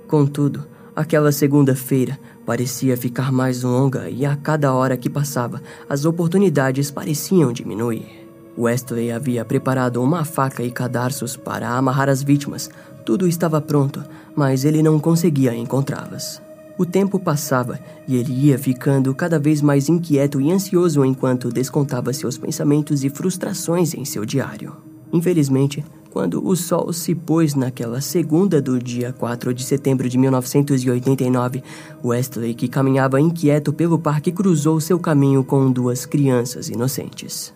Contudo, 0.08 0.66
aquela 0.96 1.34
segunda-feira, 1.34 2.18
parecia 2.46 2.96
ficar 2.96 3.30
mais 3.30 3.64
longa 3.64 4.10
e 4.10 4.26
a 4.26 4.38
cada 4.38 4.74
hora 4.74 4.96
que 4.96 5.10
passava, 5.10 5.62
as 5.90 6.06
oportunidades 6.06 6.90
pareciam 6.90 7.52
diminuir. 7.52 8.23
Wesley 8.58 9.12
havia 9.12 9.44
preparado 9.44 10.02
uma 10.02 10.24
faca 10.24 10.64
e 10.64 10.72
cadarços 10.72 11.36
para 11.36 11.70
amarrar 11.70 12.10
as 12.10 12.22
vítimas. 12.22 12.70
Tudo 13.06 13.28
estava 13.28 13.60
pronto, 13.60 14.04
mas 14.36 14.64
ele 14.64 14.84
não 14.84 15.00
conseguia 15.00 15.56
encontrá-las. 15.56 16.42
O 16.78 16.86
tempo 16.86 17.20
passava 17.20 17.80
e 18.08 18.16
ele 18.16 18.34
ia 18.34 18.58
ficando 18.58 19.14
cada 19.14 19.38
vez 19.38 19.62
mais 19.62 19.90
inquieto 19.90 20.42
e 20.42 20.52
ansioso 20.52 21.06
enquanto 21.06 21.50
descontava 21.50 22.12
seus 22.14 22.38
pensamentos 22.38 23.04
e 23.04 23.10
frustrações 23.10 23.94
em 23.94 24.06
seu 24.06 24.26
diário. 24.26 24.76
Infelizmente, 25.12 25.84
quando 26.10 26.46
o 26.48 26.56
sol 26.56 26.92
se 26.92 27.14
pôs 27.14 27.54
naquela 27.54 28.02
segunda 28.02 28.62
do 28.62 28.80
dia 28.80 29.14
4 29.14 29.54
de 29.54 29.64
setembro 29.64 30.10
de 30.10 30.18
1989, 30.18 31.64
Wesley, 32.04 32.54
que 32.56 32.68
caminhava 32.68 33.22
inquieto 33.22 33.72
pelo 33.72 34.00
parque, 34.00 34.32
cruzou 34.32 34.80
seu 34.80 35.00
caminho 35.00 35.44
com 35.44 35.72
duas 35.72 36.06
crianças 36.06 36.70
inocentes. 36.70 37.54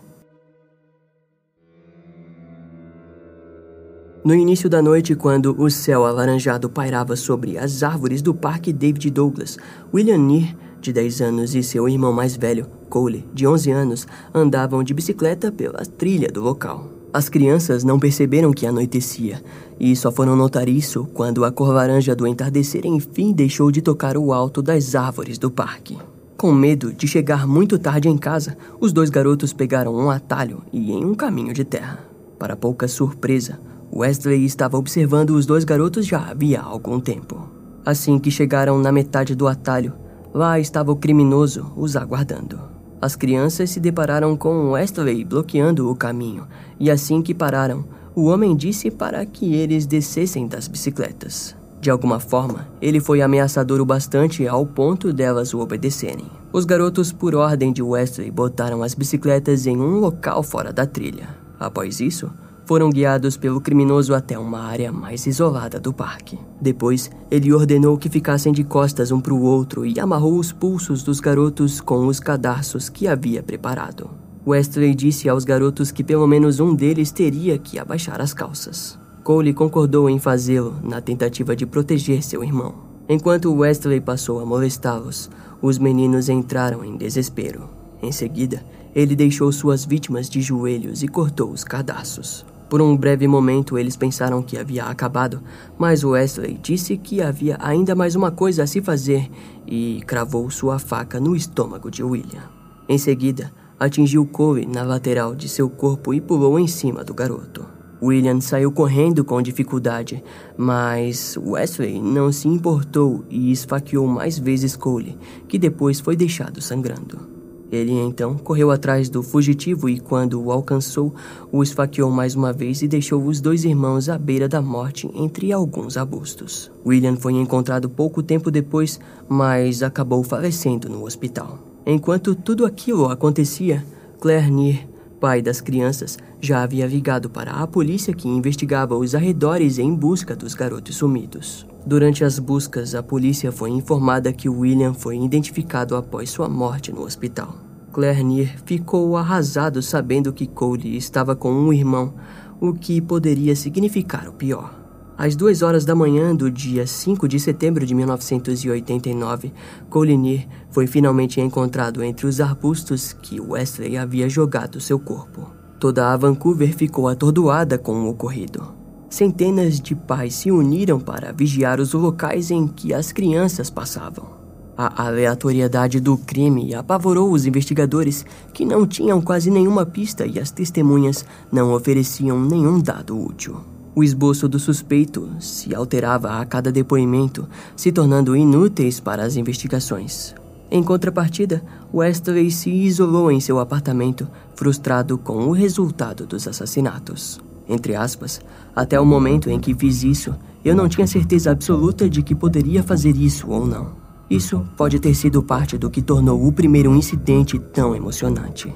No 4.28 4.34
início 4.34 4.68
da 4.68 4.82
noite, 4.82 5.14
quando 5.14 5.58
o 5.58 5.70
céu 5.70 6.04
alaranjado 6.04 6.68
pairava 6.68 7.16
sobre 7.16 7.56
as 7.56 7.82
árvores 7.82 8.20
do 8.20 8.34
Parque 8.34 8.74
David 8.74 9.08
Douglas, 9.08 9.56
William 9.90 10.18
Neer, 10.18 10.54
de 10.82 10.92
10 10.92 11.22
anos, 11.22 11.54
e 11.54 11.62
seu 11.62 11.88
irmão 11.88 12.12
mais 12.12 12.36
velho, 12.36 12.66
Cole, 12.90 13.26
de 13.32 13.46
11 13.46 13.70
anos, 13.70 14.06
andavam 14.34 14.84
de 14.84 14.92
bicicleta 14.92 15.50
pela 15.50 15.78
trilha 15.78 16.28
do 16.30 16.42
local. 16.42 16.90
As 17.10 17.30
crianças 17.30 17.84
não 17.84 17.98
perceberam 17.98 18.52
que 18.52 18.66
anoitecia 18.66 19.42
e 19.80 19.96
só 19.96 20.12
foram 20.12 20.36
notar 20.36 20.68
isso 20.68 21.08
quando 21.14 21.42
a 21.42 21.50
cor 21.50 21.72
laranja 21.72 22.14
do 22.14 22.26
entardecer 22.26 22.84
enfim 22.84 23.32
deixou 23.32 23.70
de 23.70 23.80
tocar 23.80 24.18
o 24.18 24.30
alto 24.30 24.60
das 24.60 24.94
árvores 24.94 25.38
do 25.38 25.50
parque. 25.50 25.96
Com 26.36 26.52
medo 26.52 26.92
de 26.92 27.08
chegar 27.08 27.46
muito 27.46 27.78
tarde 27.78 28.10
em 28.10 28.18
casa, 28.18 28.58
os 28.78 28.92
dois 28.92 29.08
garotos 29.08 29.54
pegaram 29.54 29.96
um 29.96 30.10
atalho 30.10 30.60
e 30.70 30.92
em 30.92 31.02
um 31.02 31.14
caminho 31.14 31.54
de 31.54 31.64
terra. 31.64 32.04
Para 32.38 32.54
pouca 32.54 32.86
surpresa, 32.86 33.58
Wesley 33.98 34.44
estava 34.44 34.78
observando 34.78 35.30
os 35.30 35.44
dois 35.44 35.64
garotos 35.64 36.06
já 36.06 36.20
havia 36.20 36.60
algum 36.60 37.00
tempo. 37.00 37.50
Assim 37.84 38.16
que 38.16 38.30
chegaram 38.30 38.78
na 38.78 38.92
metade 38.92 39.34
do 39.34 39.48
atalho, 39.48 39.92
lá 40.32 40.60
estava 40.60 40.92
o 40.92 40.96
criminoso 40.96 41.72
os 41.76 41.96
aguardando. 41.96 42.60
As 43.00 43.16
crianças 43.16 43.70
se 43.70 43.80
depararam 43.80 44.36
com 44.36 44.70
Wesley 44.70 45.24
bloqueando 45.24 45.90
o 45.90 45.96
caminho, 45.96 46.46
e 46.78 46.92
assim 46.92 47.20
que 47.20 47.34
pararam, 47.34 47.84
o 48.14 48.26
homem 48.26 48.54
disse 48.54 48.88
para 48.88 49.26
que 49.26 49.54
eles 49.54 49.84
descessem 49.84 50.46
das 50.46 50.68
bicicletas. 50.68 51.56
De 51.80 51.90
alguma 51.90 52.20
forma, 52.20 52.68
ele 52.80 53.00
foi 53.00 53.20
ameaçador 53.20 53.80
o 53.80 53.84
bastante 53.84 54.46
ao 54.46 54.64
ponto 54.64 55.12
delas 55.12 55.52
o 55.54 55.58
obedecerem. 55.58 56.26
Os 56.52 56.64
garotos, 56.64 57.12
por 57.12 57.34
ordem 57.34 57.72
de 57.72 57.82
Wesley, 57.82 58.30
botaram 58.30 58.80
as 58.80 58.94
bicicletas 58.94 59.66
em 59.66 59.76
um 59.76 59.98
local 59.98 60.44
fora 60.44 60.72
da 60.72 60.86
trilha. 60.86 61.28
Após 61.58 62.00
isso, 62.00 62.30
foram 62.68 62.90
guiados 62.90 63.34
pelo 63.34 63.62
criminoso 63.62 64.14
até 64.14 64.38
uma 64.38 64.60
área 64.60 64.92
mais 64.92 65.26
isolada 65.26 65.80
do 65.80 65.90
parque. 65.90 66.38
Depois, 66.60 67.10
ele 67.30 67.50
ordenou 67.50 67.96
que 67.96 68.10
ficassem 68.10 68.52
de 68.52 68.62
costas 68.62 69.10
um 69.10 69.22
para 69.22 69.32
o 69.32 69.40
outro 69.40 69.86
e 69.86 69.98
amarrou 69.98 70.38
os 70.38 70.52
pulsos 70.52 71.02
dos 71.02 71.18
garotos 71.18 71.80
com 71.80 72.06
os 72.06 72.20
cadarços 72.20 72.90
que 72.90 73.08
havia 73.08 73.42
preparado. 73.42 74.10
Wesley 74.46 74.94
disse 74.94 75.30
aos 75.30 75.44
garotos 75.44 75.90
que 75.90 76.04
pelo 76.04 76.26
menos 76.26 76.60
um 76.60 76.74
deles 76.74 77.10
teria 77.10 77.56
que 77.56 77.78
abaixar 77.78 78.20
as 78.20 78.34
calças. 78.34 78.98
Cole 79.24 79.54
concordou 79.54 80.10
em 80.10 80.18
fazê-lo 80.18 80.76
na 80.82 81.00
tentativa 81.00 81.56
de 81.56 81.64
proteger 81.64 82.22
seu 82.22 82.44
irmão. 82.44 82.74
Enquanto 83.08 83.54
Wesley 83.54 84.02
passou 84.02 84.40
a 84.40 84.44
molestá-los, 84.44 85.30
os 85.62 85.78
meninos 85.78 86.28
entraram 86.28 86.84
em 86.84 86.98
desespero. 86.98 87.70
Em 88.02 88.12
seguida, 88.12 88.62
ele 88.94 89.16
deixou 89.16 89.50
suas 89.52 89.86
vítimas 89.86 90.28
de 90.28 90.42
joelhos 90.42 91.02
e 91.02 91.08
cortou 91.08 91.50
os 91.50 91.64
cadarços. 91.64 92.44
Por 92.68 92.82
um 92.82 92.94
breve 92.94 93.26
momento 93.26 93.78
eles 93.78 93.96
pensaram 93.96 94.42
que 94.42 94.58
havia 94.58 94.84
acabado, 94.84 95.42
mas 95.78 96.04
Wesley 96.04 96.58
disse 96.62 96.98
que 96.98 97.22
havia 97.22 97.56
ainda 97.60 97.94
mais 97.94 98.14
uma 98.14 98.30
coisa 98.30 98.64
a 98.64 98.66
se 98.66 98.82
fazer 98.82 99.30
e 99.66 100.02
cravou 100.06 100.50
sua 100.50 100.78
faca 100.78 101.18
no 101.18 101.34
estômago 101.34 101.90
de 101.90 102.02
William. 102.02 102.50
Em 102.86 102.98
seguida, 102.98 103.50
atingiu 103.80 104.26
Cole 104.26 104.66
na 104.66 104.82
lateral 104.82 105.34
de 105.34 105.48
seu 105.48 105.70
corpo 105.70 106.12
e 106.12 106.20
pulou 106.20 106.58
em 106.58 106.66
cima 106.66 107.02
do 107.02 107.14
garoto. 107.14 107.64
William 108.02 108.40
saiu 108.40 108.70
correndo 108.70 109.24
com 109.24 109.40
dificuldade, 109.42 110.22
mas 110.56 111.36
Wesley 111.36 112.00
não 112.00 112.30
se 112.30 112.48
importou 112.48 113.24
e 113.30 113.50
esfaqueou 113.50 114.06
mais 114.06 114.38
vezes 114.38 114.76
Cole, 114.76 115.18
que 115.48 115.58
depois 115.58 116.00
foi 116.00 116.14
deixado 116.14 116.60
sangrando. 116.60 117.37
Ele 117.70 117.92
então 117.92 118.36
correu 118.36 118.70
atrás 118.70 119.08
do 119.08 119.22
fugitivo 119.22 119.88
e, 119.88 120.00
quando 120.00 120.42
o 120.42 120.50
alcançou, 120.50 121.14
o 121.52 121.62
esfaqueou 121.62 122.10
mais 122.10 122.34
uma 122.34 122.52
vez 122.52 122.82
e 122.82 122.88
deixou 122.88 123.24
os 123.24 123.40
dois 123.40 123.64
irmãos 123.64 124.08
à 124.08 124.16
beira 124.16 124.48
da 124.48 124.62
morte 124.62 125.10
entre 125.14 125.52
alguns 125.52 125.96
arbustos. 125.96 126.70
William 126.84 127.16
foi 127.16 127.34
encontrado 127.34 127.88
pouco 127.88 128.22
tempo 128.22 128.50
depois, 128.50 128.98
mas 129.28 129.82
acabou 129.82 130.22
falecendo 130.22 130.88
no 130.88 131.04
hospital. 131.04 131.58
Enquanto 131.84 132.34
tudo 132.34 132.64
aquilo 132.64 133.06
acontecia, 133.06 133.84
Claire 134.18 134.50
Neer 134.50 134.88
pai 135.18 135.42
das 135.42 135.60
crianças 135.60 136.18
já 136.40 136.62
havia 136.62 136.86
ligado 136.86 137.28
para 137.28 137.50
a 137.50 137.66
polícia 137.66 138.14
que 138.14 138.28
investigava 138.28 138.96
os 138.96 139.14
arredores 139.14 139.78
em 139.78 139.92
busca 139.94 140.36
dos 140.36 140.54
garotos 140.54 140.96
sumidos. 140.96 141.66
Durante 141.88 142.22
as 142.22 142.38
buscas, 142.38 142.94
a 142.94 143.02
polícia 143.02 143.50
foi 143.50 143.70
informada 143.70 144.30
que 144.30 144.46
William 144.46 144.92
foi 144.92 145.18
identificado 145.18 145.96
após 145.96 146.28
sua 146.28 146.46
morte 146.46 146.92
no 146.92 147.00
hospital. 147.00 147.56
Claire 147.94 148.22
Neer 148.22 148.62
ficou 148.66 149.16
arrasado 149.16 149.80
sabendo 149.80 150.30
que 150.30 150.46
Cole 150.46 150.98
estava 150.98 151.34
com 151.34 151.50
um 151.50 151.72
irmão, 151.72 152.12
o 152.60 152.74
que 152.74 153.00
poderia 153.00 153.56
significar 153.56 154.28
o 154.28 154.34
pior. 154.34 154.78
Às 155.16 155.34
duas 155.34 155.62
horas 155.62 155.86
da 155.86 155.94
manhã 155.94 156.36
do 156.36 156.50
dia 156.50 156.86
5 156.86 157.26
de 157.26 157.40
setembro 157.40 157.86
de 157.86 157.94
1989, 157.94 159.50
Colinir 159.88 160.46
foi 160.68 160.86
finalmente 160.86 161.40
encontrado 161.40 162.02
entre 162.04 162.26
os 162.26 162.38
arbustos 162.38 163.14
que 163.14 163.40
Wesley 163.40 163.96
havia 163.96 164.28
jogado 164.28 164.78
seu 164.78 164.98
corpo. 164.98 165.50
Toda 165.80 166.12
a 166.12 166.16
Vancouver 166.18 166.76
ficou 166.76 167.08
atordoada 167.08 167.78
com 167.78 167.94
o 167.94 168.10
ocorrido. 168.10 168.77
Centenas 169.08 169.80
de 169.80 169.94
pais 169.94 170.34
se 170.34 170.50
uniram 170.50 171.00
para 171.00 171.32
vigiar 171.32 171.80
os 171.80 171.94
locais 171.94 172.50
em 172.50 172.66
que 172.66 172.92
as 172.92 173.10
crianças 173.10 173.70
passavam. 173.70 174.38
A 174.76 175.06
aleatoriedade 175.06 175.98
do 175.98 176.16
crime 176.16 176.74
apavorou 176.74 177.32
os 177.32 177.46
investigadores, 177.46 178.24
que 178.52 178.64
não 178.64 178.86
tinham 178.86 179.20
quase 179.20 179.50
nenhuma 179.50 179.84
pista 179.84 180.24
e 180.24 180.38
as 180.38 180.50
testemunhas 180.50 181.24
não 181.50 181.72
ofereciam 181.72 182.40
nenhum 182.40 182.78
dado 182.78 183.18
útil. 183.18 183.56
O 183.94 184.04
esboço 184.04 184.48
do 184.48 184.60
suspeito 184.60 185.28
se 185.40 185.74
alterava 185.74 186.38
a 186.38 186.46
cada 186.46 186.70
depoimento, 186.70 187.48
se 187.74 187.90
tornando 187.90 188.36
inúteis 188.36 189.00
para 189.00 189.24
as 189.24 189.36
investigações. 189.36 190.34
Em 190.70 190.82
contrapartida, 190.82 191.62
Wesley 191.92 192.50
se 192.50 192.70
isolou 192.70 193.32
em 193.32 193.40
seu 193.40 193.58
apartamento, 193.58 194.28
frustrado 194.54 195.16
com 195.18 195.48
o 195.48 195.52
resultado 195.52 196.26
dos 196.26 196.46
assassinatos. 196.46 197.40
Entre 197.68 197.94
aspas, 197.94 198.40
até 198.74 198.98
o 198.98 199.04
momento 199.04 199.50
em 199.50 199.60
que 199.60 199.74
fiz 199.74 200.02
isso, 200.02 200.34
eu 200.64 200.74
não 200.74 200.88
tinha 200.88 201.06
certeza 201.06 201.50
absoluta 201.50 202.08
de 202.08 202.22
que 202.22 202.34
poderia 202.34 202.82
fazer 202.82 203.16
isso 203.16 203.50
ou 203.50 203.66
não. 203.66 203.92
Isso 204.30 204.66
pode 204.76 204.98
ter 204.98 205.14
sido 205.14 205.42
parte 205.42 205.78
do 205.78 205.90
que 205.90 206.02
tornou 206.02 206.46
o 206.46 206.52
primeiro 206.52 206.94
incidente 206.94 207.58
tão 207.58 207.94
emocionante. 207.94 208.74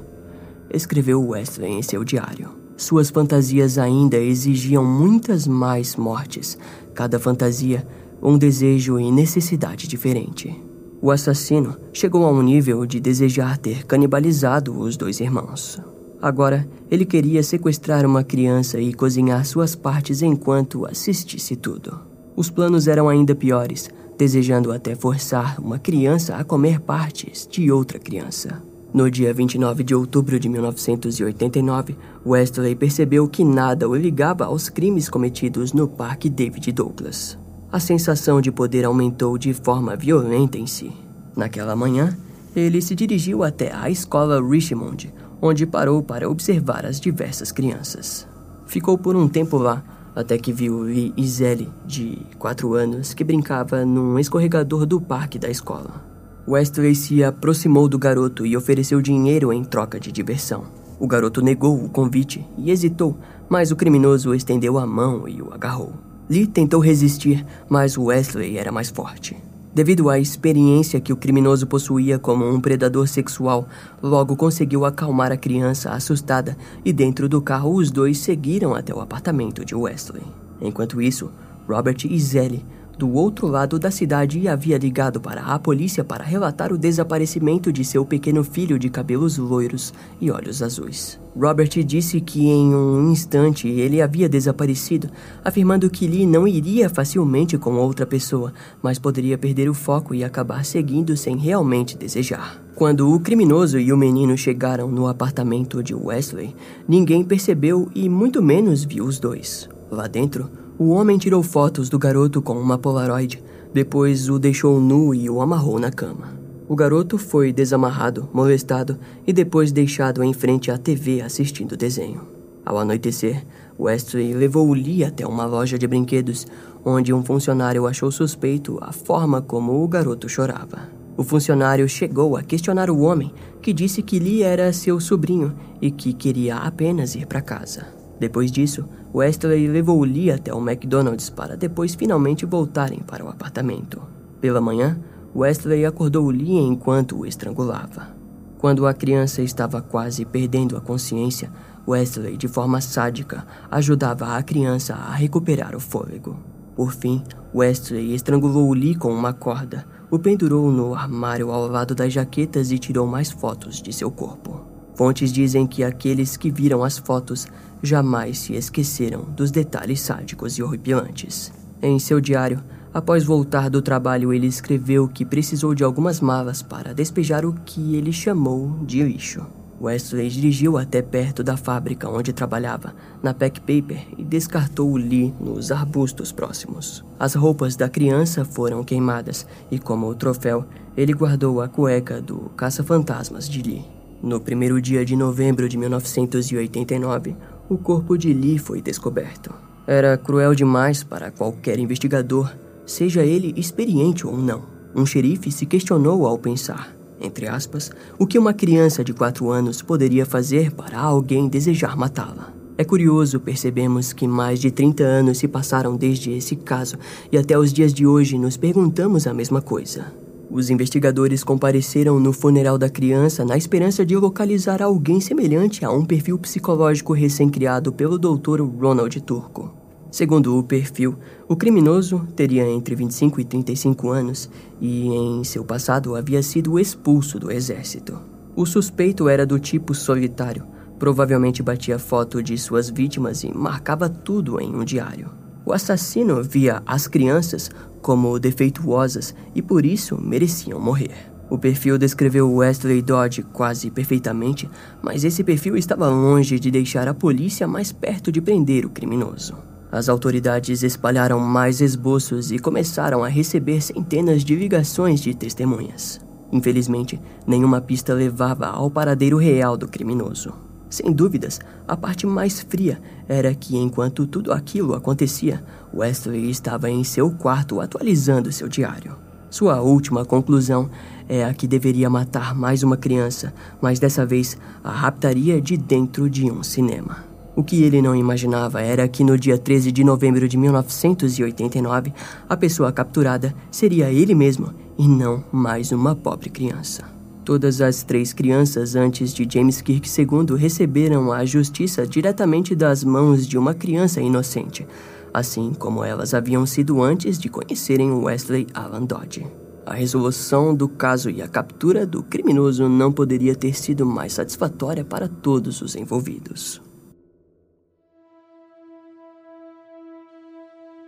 Escreveu 0.72 1.26
Wesley 1.28 1.72
em 1.72 1.83
seu 1.83 2.05
diário. 2.05 2.50
Suas 2.76 3.11
fantasias 3.11 3.78
ainda 3.78 4.16
exigiam 4.16 4.85
muitas 4.85 5.46
mais 5.46 5.94
mortes, 5.96 6.59
cada 6.94 7.18
fantasia 7.18 7.87
um 8.22 8.38
desejo 8.38 8.98
e 9.00 9.11
necessidade 9.11 9.88
diferente. 9.88 10.55
O 11.00 11.11
assassino 11.11 11.76
chegou 11.92 12.24
a 12.24 12.31
um 12.31 12.40
nível 12.40 12.87
de 12.87 13.00
desejar 13.00 13.59
ter 13.59 13.85
canibalizado 13.85 14.78
os 14.78 14.96
dois 14.96 15.18
irmãos. 15.18 15.81
Agora, 16.22 16.68
ele 16.88 17.04
queria 17.04 17.42
sequestrar 17.42 18.06
uma 18.06 18.22
criança 18.22 18.80
e 18.80 18.94
cozinhar 18.94 19.44
suas 19.44 19.74
partes 19.74 20.22
enquanto 20.22 20.87
assistisse 20.87 21.56
tudo. 21.56 21.98
Os 22.37 22.48
planos 22.48 22.87
eram 22.87 23.08
ainda 23.08 23.35
piores, 23.35 23.90
desejando 24.16 24.70
até 24.70 24.94
forçar 24.94 25.58
uma 25.58 25.80
criança 25.80 26.37
a 26.37 26.44
comer 26.44 26.78
partes 26.78 27.44
de 27.50 27.72
outra 27.72 27.98
criança. 27.98 28.62
No 28.94 29.11
dia 29.11 29.35
29 29.35 29.82
de 29.82 29.96
outubro 29.96 30.38
de 30.38 30.48
1989, 30.48 31.96
Wesley 32.24 32.76
percebeu 32.76 33.26
que 33.26 33.42
nada 33.42 33.88
o 33.88 33.96
ligava 33.96 34.44
aos 34.44 34.68
crimes 34.68 35.08
cometidos 35.08 35.72
no 35.72 35.88
Parque 35.88 36.30
David 36.30 36.70
Douglas. 36.70 37.37
A 37.72 37.80
sensação 37.80 38.40
de 38.40 38.52
poder 38.52 38.85
aumentou 38.85 39.37
de 39.37 39.52
forma 39.52 39.96
violenta 39.96 40.56
em 40.56 40.68
si. 40.68 40.92
Naquela 41.35 41.74
manhã, 41.74 42.16
ele 42.54 42.80
se 42.82 42.94
dirigiu 42.94 43.42
até 43.42 43.72
a 43.74 43.88
escola 43.88 44.46
Richmond, 44.46 45.12
onde 45.42 45.66
parou 45.66 46.00
para 46.05 46.31
observar 46.31 46.87
as 46.87 47.00
diversas 47.00 47.50
crianças. 47.50 48.28
Ficou 48.64 48.96
por 48.96 49.16
um 49.16 49.28
tempo 49.28 49.59
lá, 49.59 49.83
até 50.14 50.38
que 50.38 50.52
viu 50.52 50.81
Lee 50.83 51.12
Izeli, 51.16 51.68
de 51.85 52.18
4 52.38 52.72
anos, 52.74 53.12
que 53.12 53.24
brincava 53.24 53.85
num 53.85 54.18
escorregador 54.20 54.87
do 54.87 55.00
parque 55.00 55.40
da 55.40 55.50
escola. 55.50 56.12
Wesley 56.48 56.94
se 56.94 57.24
aproximou 57.24 57.88
do 57.88 57.98
garoto 57.98 58.46
e 58.46 58.57
ofereceu 58.57 59.00
dinheiro 59.00 59.52
em 59.52 59.64
troca 59.64 59.98
de 59.98 60.12
diversão. 60.12 60.64
O 60.98 61.07
garoto 61.07 61.42
negou 61.42 61.85
o 61.85 61.88
convite 61.88 62.46
e 62.57 62.70
hesitou, 62.70 63.18
mas 63.48 63.70
o 63.70 63.76
criminoso 63.76 64.35
estendeu 64.35 64.78
a 64.78 64.87
mão 64.87 65.28
e 65.28 65.42
o 65.42 65.52
agarrou. 65.52 65.92
Lee 66.31 66.46
tentou 66.46 66.81
resistir, 66.81 67.44
mas 67.68 67.98
Wesley 67.98 68.57
era 68.57 68.70
mais 68.70 68.90
forte. 68.90 69.37
Devido 69.74 70.11
à 70.11 70.18
experiência 70.18 71.00
que 71.00 71.12
o 71.12 71.16
criminoso 71.16 71.66
possuía 71.66 72.18
como 72.18 72.46
um 72.46 72.61
predador 72.61 73.08
sexual, 73.08 73.66
logo 74.02 74.37
conseguiu 74.37 74.85
acalmar 74.85 75.32
a 75.32 75.37
criança 75.37 75.90
assustada 75.90 76.56
e 76.85 76.92
dentro 76.92 77.26
do 77.26 77.40
carro 77.40 77.74
os 77.74 77.90
dois 77.90 78.18
seguiram 78.18 78.74
até 78.74 78.94
o 78.94 79.00
apartamento 79.00 79.64
de 79.64 79.74
Wesley. 79.74 80.22
Enquanto 80.61 81.00
isso, 81.00 81.30
Robert 81.66 82.04
e 82.04 82.20
Zelly 82.20 82.64
do 82.98 83.11
outro 83.14 83.46
lado 83.46 83.78
da 83.78 83.90
cidade 83.90 84.46
havia 84.46 84.76
ligado 84.76 85.20
para 85.20 85.42
a 85.42 85.58
polícia 85.58 86.04
para 86.04 86.22
relatar 86.22 86.72
o 86.72 86.78
desaparecimento 86.78 87.72
de 87.72 87.85
seu 87.85 88.04
pequeno 88.04 88.44
filho 88.44 88.78
de 88.78 88.90
cabelos 88.90 89.38
loiros 89.38 89.92
e 90.20 90.30
olhos 90.30 90.62
azuis. 90.62 91.21
Robert 91.34 91.70
disse 91.84 92.20
que 92.20 92.46
em 92.46 92.74
um 92.74 93.10
instante 93.10 93.66
ele 93.66 94.02
havia 94.02 94.28
desaparecido, 94.28 95.08
afirmando 95.42 95.88
que 95.88 96.06
Lee 96.06 96.26
não 96.26 96.46
iria 96.46 96.90
facilmente 96.90 97.56
com 97.56 97.74
outra 97.74 98.04
pessoa, 98.04 98.52
mas 98.82 98.98
poderia 98.98 99.38
perder 99.38 99.68
o 99.68 99.74
foco 99.74 100.14
e 100.14 100.22
acabar 100.22 100.64
seguindo 100.64 101.16
sem 101.16 101.36
realmente 101.36 101.96
desejar. 101.96 102.62
Quando 102.74 103.10
o 103.10 103.18
criminoso 103.18 103.78
e 103.78 103.92
o 103.92 103.96
menino 103.96 104.36
chegaram 104.36 104.90
no 104.90 105.06
apartamento 105.06 105.82
de 105.82 105.94
Wesley, 105.94 106.54
ninguém 106.86 107.24
percebeu 107.24 107.88
e 107.94 108.08
muito 108.08 108.42
menos 108.42 108.84
viu 108.84 109.04
os 109.04 109.18
dois. 109.18 109.68
Lá 109.90 110.06
dentro, 110.06 110.50
o 110.78 110.90
homem 110.90 111.16
tirou 111.16 111.42
fotos 111.42 111.88
do 111.88 111.98
garoto 111.98 112.42
com 112.42 112.54
uma 112.54 112.76
Polaroid, 112.76 113.42
depois 113.72 114.28
o 114.28 114.38
deixou 114.38 114.80
nu 114.80 115.14
e 115.14 115.30
o 115.30 115.40
amarrou 115.40 115.78
na 115.78 115.90
cama. 115.90 116.41
O 116.72 116.74
garoto 116.74 117.18
foi 117.18 117.52
desamarrado, 117.52 118.30
molestado 118.32 118.98
e 119.26 119.32
depois 119.35 119.70
deixado 119.70 120.24
em 120.24 120.32
frente 120.32 120.70
à 120.70 120.78
TV 120.78 121.20
assistindo 121.20 121.76
desenho. 121.76 122.26
Ao 122.64 122.78
anoitecer, 122.78 123.44
Wesley 123.78 124.32
levou 124.32 124.72
Lee 124.72 125.04
até 125.04 125.26
uma 125.26 125.44
loja 125.44 125.78
de 125.78 125.87
brinquedos, 125.87 126.46
onde 126.82 127.12
um 127.12 127.22
funcionário 127.22 127.87
achou 127.87 128.11
suspeito 128.11 128.78
a 128.80 128.90
forma 128.90 129.42
como 129.42 129.85
o 129.85 129.87
garoto 129.87 130.30
chorava. 130.30 130.88
O 131.14 131.22
funcionário 131.22 131.87
chegou 131.87 132.38
a 132.38 132.42
questionar 132.42 132.88
o 132.88 133.00
homem, 133.00 133.35
que 133.61 133.74
disse 133.74 134.00
que 134.00 134.18
Lee 134.18 134.42
era 134.42 134.72
seu 134.72 134.98
sobrinho 134.98 135.54
e 135.78 135.90
que 135.90 136.14
queria 136.14 136.56
apenas 136.56 137.14
ir 137.14 137.26
para 137.26 137.42
casa. 137.42 137.85
Depois 138.18 138.50
disso, 138.50 138.88
Wesley 139.14 139.68
levou 139.68 140.02
Lee 140.02 140.30
até 140.30 140.54
o 140.54 140.66
McDonald's 140.66 141.28
para 141.28 141.54
depois 141.54 141.94
finalmente 141.94 142.46
voltarem 142.46 143.00
para 143.00 143.22
o 143.22 143.28
apartamento. 143.28 144.00
Pela 144.40 144.61
manhã, 144.61 144.98
Wesley 145.34 145.86
acordou 145.86 146.28
Lee 146.28 146.58
enquanto 146.58 147.18
o 147.18 147.26
estrangulava. 147.26 148.14
Quando 148.58 148.86
a 148.86 148.92
criança 148.92 149.42
estava 149.42 149.80
quase 149.80 150.24
perdendo 150.24 150.76
a 150.76 150.80
consciência, 150.80 151.50
Wesley, 151.88 152.36
de 152.36 152.46
forma 152.46 152.80
sádica, 152.80 153.46
ajudava 153.70 154.36
a 154.36 154.42
criança 154.42 154.94
a 154.94 155.12
recuperar 155.14 155.74
o 155.74 155.80
fôlego. 155.80 156.36
Por 156.76 156.92
fim, 156.92 157.22
Wesley 157.54 158.14
estrangulou 158.14 158.72
Lee 158.72 158.94
com 158.94 159.12
uma 159.12 159.32
corda, 159.32 159.86
o 160.10 160.18
pendurou 160.18 160.70
no 160.70 160.94
armário 160.94 161.50
ao 161.50 161.66
lado 161.66 161.94
das 161.94 162.12
jaquetas 162.12 162.70
e 162.70 162.78
tirou 162.78 163.06
mais 163.06 163.30
fotos 163.30 163.80
de 163.80 163.92
seu 163.92 164.10
corpo. 164.10 164.60
Fontes 164.94 165.32
dizem 165.32 165.66
que 165.66 165.82
aqueles 165.82 166.36
que 166.36 166.50
viram 166.50 166.84
as 166.84 166.98
fotos 166.98 167.46
jamais 167.82 168.38
se 168.38 168.54
esqueceram 168.54 169.24
dos 169.24 169.50
detalhes 169.50 170.00
sádicos 170.00 170.58
e 170.58 170.62
horripilantes. 170.62 171.52
Em 171.80 171.98
seu 171.98 172.20
diário, 172.20 172.62
após 172.92 173.24
voltar 173.24 173.68
do 173.70 173.83
trabalho, 173.83 174.33
ele 174.33 174.46
escreveu 174.46 175.09
que 175.09 175.24
precisou 175.24 175.74
de 175.74 175.85
algumas 175.85 176.20
malas 176.20 176.62
para 176.62 176.94
despejar 176.94 177.44
o 177.44 177.52
que 177.64 177.96
ele 177.96 178.12
chamou 178.12 178.78
de 178.85 179.02
lixo. 179.02 179.46
Wesley 179.83 180.28
dirigiu 180.28 180.78
até 180.78 181.02
perto 181.02 181.42
da 181.42 181.57
fábrica 181.57 182.09
onde 182.09 182.33
trabalhava, 182.33 182.94
na 183.20 183.35
Pack 183.35 183.61
Paper, 183.61 184.07
e 184.16 184.22
descartou 184.22 184.96
Lee 184.96 185.35
nos 185.40 185.72
arbustos 185.72 186.31
próximos. 186.31 187.05
As 187.18 187.35
roupas 187.35 187.74
da 187.74 187.88
criança 187.88 188.44
foram 188.44 188.85
queimadas 188.85 189.44
e, 189.72 189.81
como 189.81 190.14
troféu, 190.14 190.64
ele 190.96 191.12
guardou 191.12 191.61
a 191.61 191.68
cueca 191.68 192.20
do 192.20 192.50
caça-fantasmas 192.57 193.48
de 193.48 193.61
Lee. 193.61 193.85
No 194.22 194.40
primeiro 194.40 194.81
dia 194.81 195.05
de 195.05 195.16
novembro 195.16 195.68
de 195.68 195.76
1989, 195.76 197.35
o 197.68 197.76
corpo 197.76 198.16
de 198.16 198.33
Lee 198.33 198.59
foi 198.59 198.81
descoberto. 198.81 199.52
Era 199.85 200.16
cruel 200.16 200.55
demais 200.55 201.02
para 201.02 201.33
qualquer 201.33 201.81
investigador, 201.81 202.55
seja 202.86 203.24
ele 203.24 203.54
experiente 203.56 204.26
ou 204.26 204.36
não. 204.36 204.62
Um 204.94 205.06
xerife 205.06 205.50
se 205.50 205.64
questionou 205.66 206.26
ao 206.26 206.38
pensar, 206.38 206.94
entre 207.20 207.46
aspas, 207.46 207.90
o 208.18 208.26
que 208.26 208.38
uma 208.38 208.52
criança 208.52 209.04
de 209.04 209.12
4 209.12 209.50
anos 209.50 209.80
poderia 209.80 210.26
fazer 210.26 210.72
para 210.72 210.98
alguém 210.98 211.48
desejar 211.48 211.96
matá-la. 211.96 212.52
É 212.76 212.84
curioso 212.84 213.38
percebemos 213.38 214.12
que 214.12 214.26
mais 214.26 214.58
de 214.58 214.70
30 214.70 215.04
anos 215.04 215.38
se 215.38 215.46
passaram 215.46 215.96
desde 215.96 216.32
esse 216.32 216.56
caso 216.56 216.96
e 217.30 217.38
até 217.38 217.56
os 217.56 217.72
dias 217.72 217.92
de 217.92 218.06
hoje 218.06 218.38
nos 218.38 218.56
perguntamos 218.56 219.26
a 219.26 219.34
mesma 219.34 219.62
coisa. 219.62 220.12
Os 220.50 220.68
investigadores 220.68 221.44
compareceram 221.44 222.18
no 222.18 222.32
funeral 222.32 222.76
da 222.76 222.90
criança 222.90 223.44
na 223.44 223.56
esperança 223.56 224.04
de 224.04 224.16
localizar 224.16 224.82
alguém 224.82 225.20
semelhante 225.20 225.84
a 225.84 225.90
um 225.90 226.04
perfil 226.04 226.38
psicológico 226.38 227.12
recém-criado 227.12 227.92
pelo 227.92 228.18
Dr. 228.18 228.62
Ronald 228.62 229.18
Turco. 229.20 229.81
Segundo 230.12 230.59
o 230.59 230.62
perfil, 230.62 231.16
o 231.48 231.57
criminoso 231.57 232.29
teria 232.37 232.68
entre 232.68 232.94
25 232.94 233.40
e 233.40 233.44
35 233.46 234.11
anos 234.11 234.51
e, 234.79 235.09
em 235.09 235.42
seu 235.42 235.64
passado, 235.64 236.14
havia 236.14 236.42
sido 236.42 236.79
expulso 236.79 237.38
do 237.38 237.51
exército. 237.51 238.20
O 238.55 238.66
suspeito 238.66 239.27
era 239.27 239.46
do 239.46 239.59
tipo 239.59 239.94
solitário, 239.94 240.66
provavelmente 240.98 241.62
batia 241.62 241.98
foto 241.98 242.42
de 242.42 242.59
suas 242.59 242.90
vítimas 242.90 243.42
e 243.42 243.57
marcava 243.57 244.07
tudo 244.07 244.61
em 244.61 244.77
um 244.77 244.85
diário. 244.85 245.31
O 245.64 245.72
assassino 245.72 246.42
via 246.42 246.83
as 246.85 247.07
crianças 247.07 247.70
como 248.03 248.38
defeituosas 248.38 249.35
e 249.55 249.62
por 249.62 249.87
isso 249.87 250.20
mereciam 250.20 250.79
morrer. 250.79 251.33
O 251.48 251.57
perfil 251.57 251.96
descreveu 251.96 252.53
Wesley 252.53 253.01
Dodge 253.01 253.42
quase 253.44 253.90
perfeitamente, 253.90 254.68
mas 255.01 255.25
esse 255.25 255.42
perfil 255.42 255.75
estava 255.75 256.11
longe 256.11 256.61
de 256.61 256.70
deixar 256.70 257.09
a 257.09 257.14
polícia 257.14 257.66
mais 257.66 257.92
perto 257.92 258.31
de 258.31 258.42
prender 258.42 258.85
o 258.85 258.90
criminoso. 258.90 259.71
As 259.92 260.09
autoridades 260.09 260.83
espalharam 260.83 261.38
mais 261.38 261.83
esboços 261.83 262.50
e 262.50 262.59
começaram 262.59 263.22
a 263.22 263.28
receber 263.28 263.83
centenas 263.83 264.42
de 264.42 264.57
ligações 264.57 265.20
de 265.20 265.35
testemunhas. 265.35 266.18
Infelizmente, 266.50 267.20
nenhuma 267.46 267.78
pista 267.78 268.14
levava 268.14 268.68
ao 268.68 268.90
paradeiro 268.90 269.37
real 269.37 269.76
do 269.76 269.87
criminoso. 269.87 270.55
Sem 270.88 271.12
dúvidas, 271.12 271.61
a 271.87 271.94
parte 271.94 272.26
mais 272.26 272.62
fria 272.62 273.02
era 273.28 273.55
que 273.55 273.76
enquanto 273.76 274.26
tudo 274.26 274.50
aquilo 274.50 274.94
acontecia, 274.94 275.62
Wesley 275.92 276.48
estava 276.48 276.88
em 276.88 277.05
seu 277.05 277.31
quarto 277.31 277.78
atualizando 277.78 278.50
seu 278.50 278.68
diário. 278.68 279.16
Sua 279.50 279.83
última 279.83 280.24
conclusão 280.24 280.88
é 281.28 281.44
a 281.44 281.52
que 281.52 281.68
deveria 281.68 282.09
matar 282.09 282.55
mais 282.55 282.83
uma 282.83 282.96
criança, 282.96 283.52
mas 283.78 283.98
dessa 283.98 284.24
vez 284.24 284.57
a 284.83 284.90
raptaria 284.90 285.61
de 285.61 285.76
dentro 285.76 286.31
de 286.31 286.50
um 286.50 286.62
cinema. 286.62 287.31
O 287.54 287.62
que 287.62 287.82
ele 287.82 288.00
não 288.00 288.16
imaginava 288.16 288.80
era 288.80 289.06
que 289.06 289.22
no 289.22 289.38
dia 289.38 289.58
13 289.58 289.92
de 289.92 290.02
novembro 290.02 290.48
de 290.48 290.56
1989, 290.56 292.10
a 292.48 292.56
pessoa 292.56 292.90
capturada 292.90 293.54
seria 293.70 294.10
ele 294.10 294.34
mesmo 294.34 294.72
e 294.98 295.06
não 295.06 295.44
mais 295.52 295.92
uma 295.92 296.16
pobre 296.16 296.48
criança. 296.48 297.04
Todas 297.44 297.82
as 297.82 298.02
três 298.02 298.32
crianças 298.32 298.96
antes 298.96 299.34
de 299.34 299.46
James 299.50 299.82
Kirk 299.82 300.08
II 300.08 300.56
receberam 300.56 301.30
a 301.30 301.44
justiça 301.44 302.06
diretamente 302.06 302.74
das 302.74 303.04
mãos 303.04 303.46
de 303.46 303.58
uma 303.58 303.74
criança 303.74 304.22
inocente, 304.22 304.86
assim 305.34 305.74
como 305.78 306.02
elas 306.02 306.32
haviam 306.32 306.64
sido 306.64 307.02
antes 307.02 307.38
de 307.38 307.50
conhecerem 307.50 308.12
Wesley 308.12 308.66
Alan 308.72 309.04
Dodge. 309.04 309.46
A 309.84 309.92
resolução 309.92 310.74
do 310.74 310.88
caso 310.88 311.28
e 311.28 311.42
a 311.42 311.48
captura 311.48 312.06
do 312.06 312.22
criminoso 312.22 312.88
não 312.88 313.12
poderia 313.12 313.54
ter 313.54 313.76
sido 313.76 314.06
mais 314.06 314.32
satisfatória 314.32 315.04
para 315.04 315.28
todos 315.28 315.82
os 315.82 315.96
envolvidos. 315.96 316.80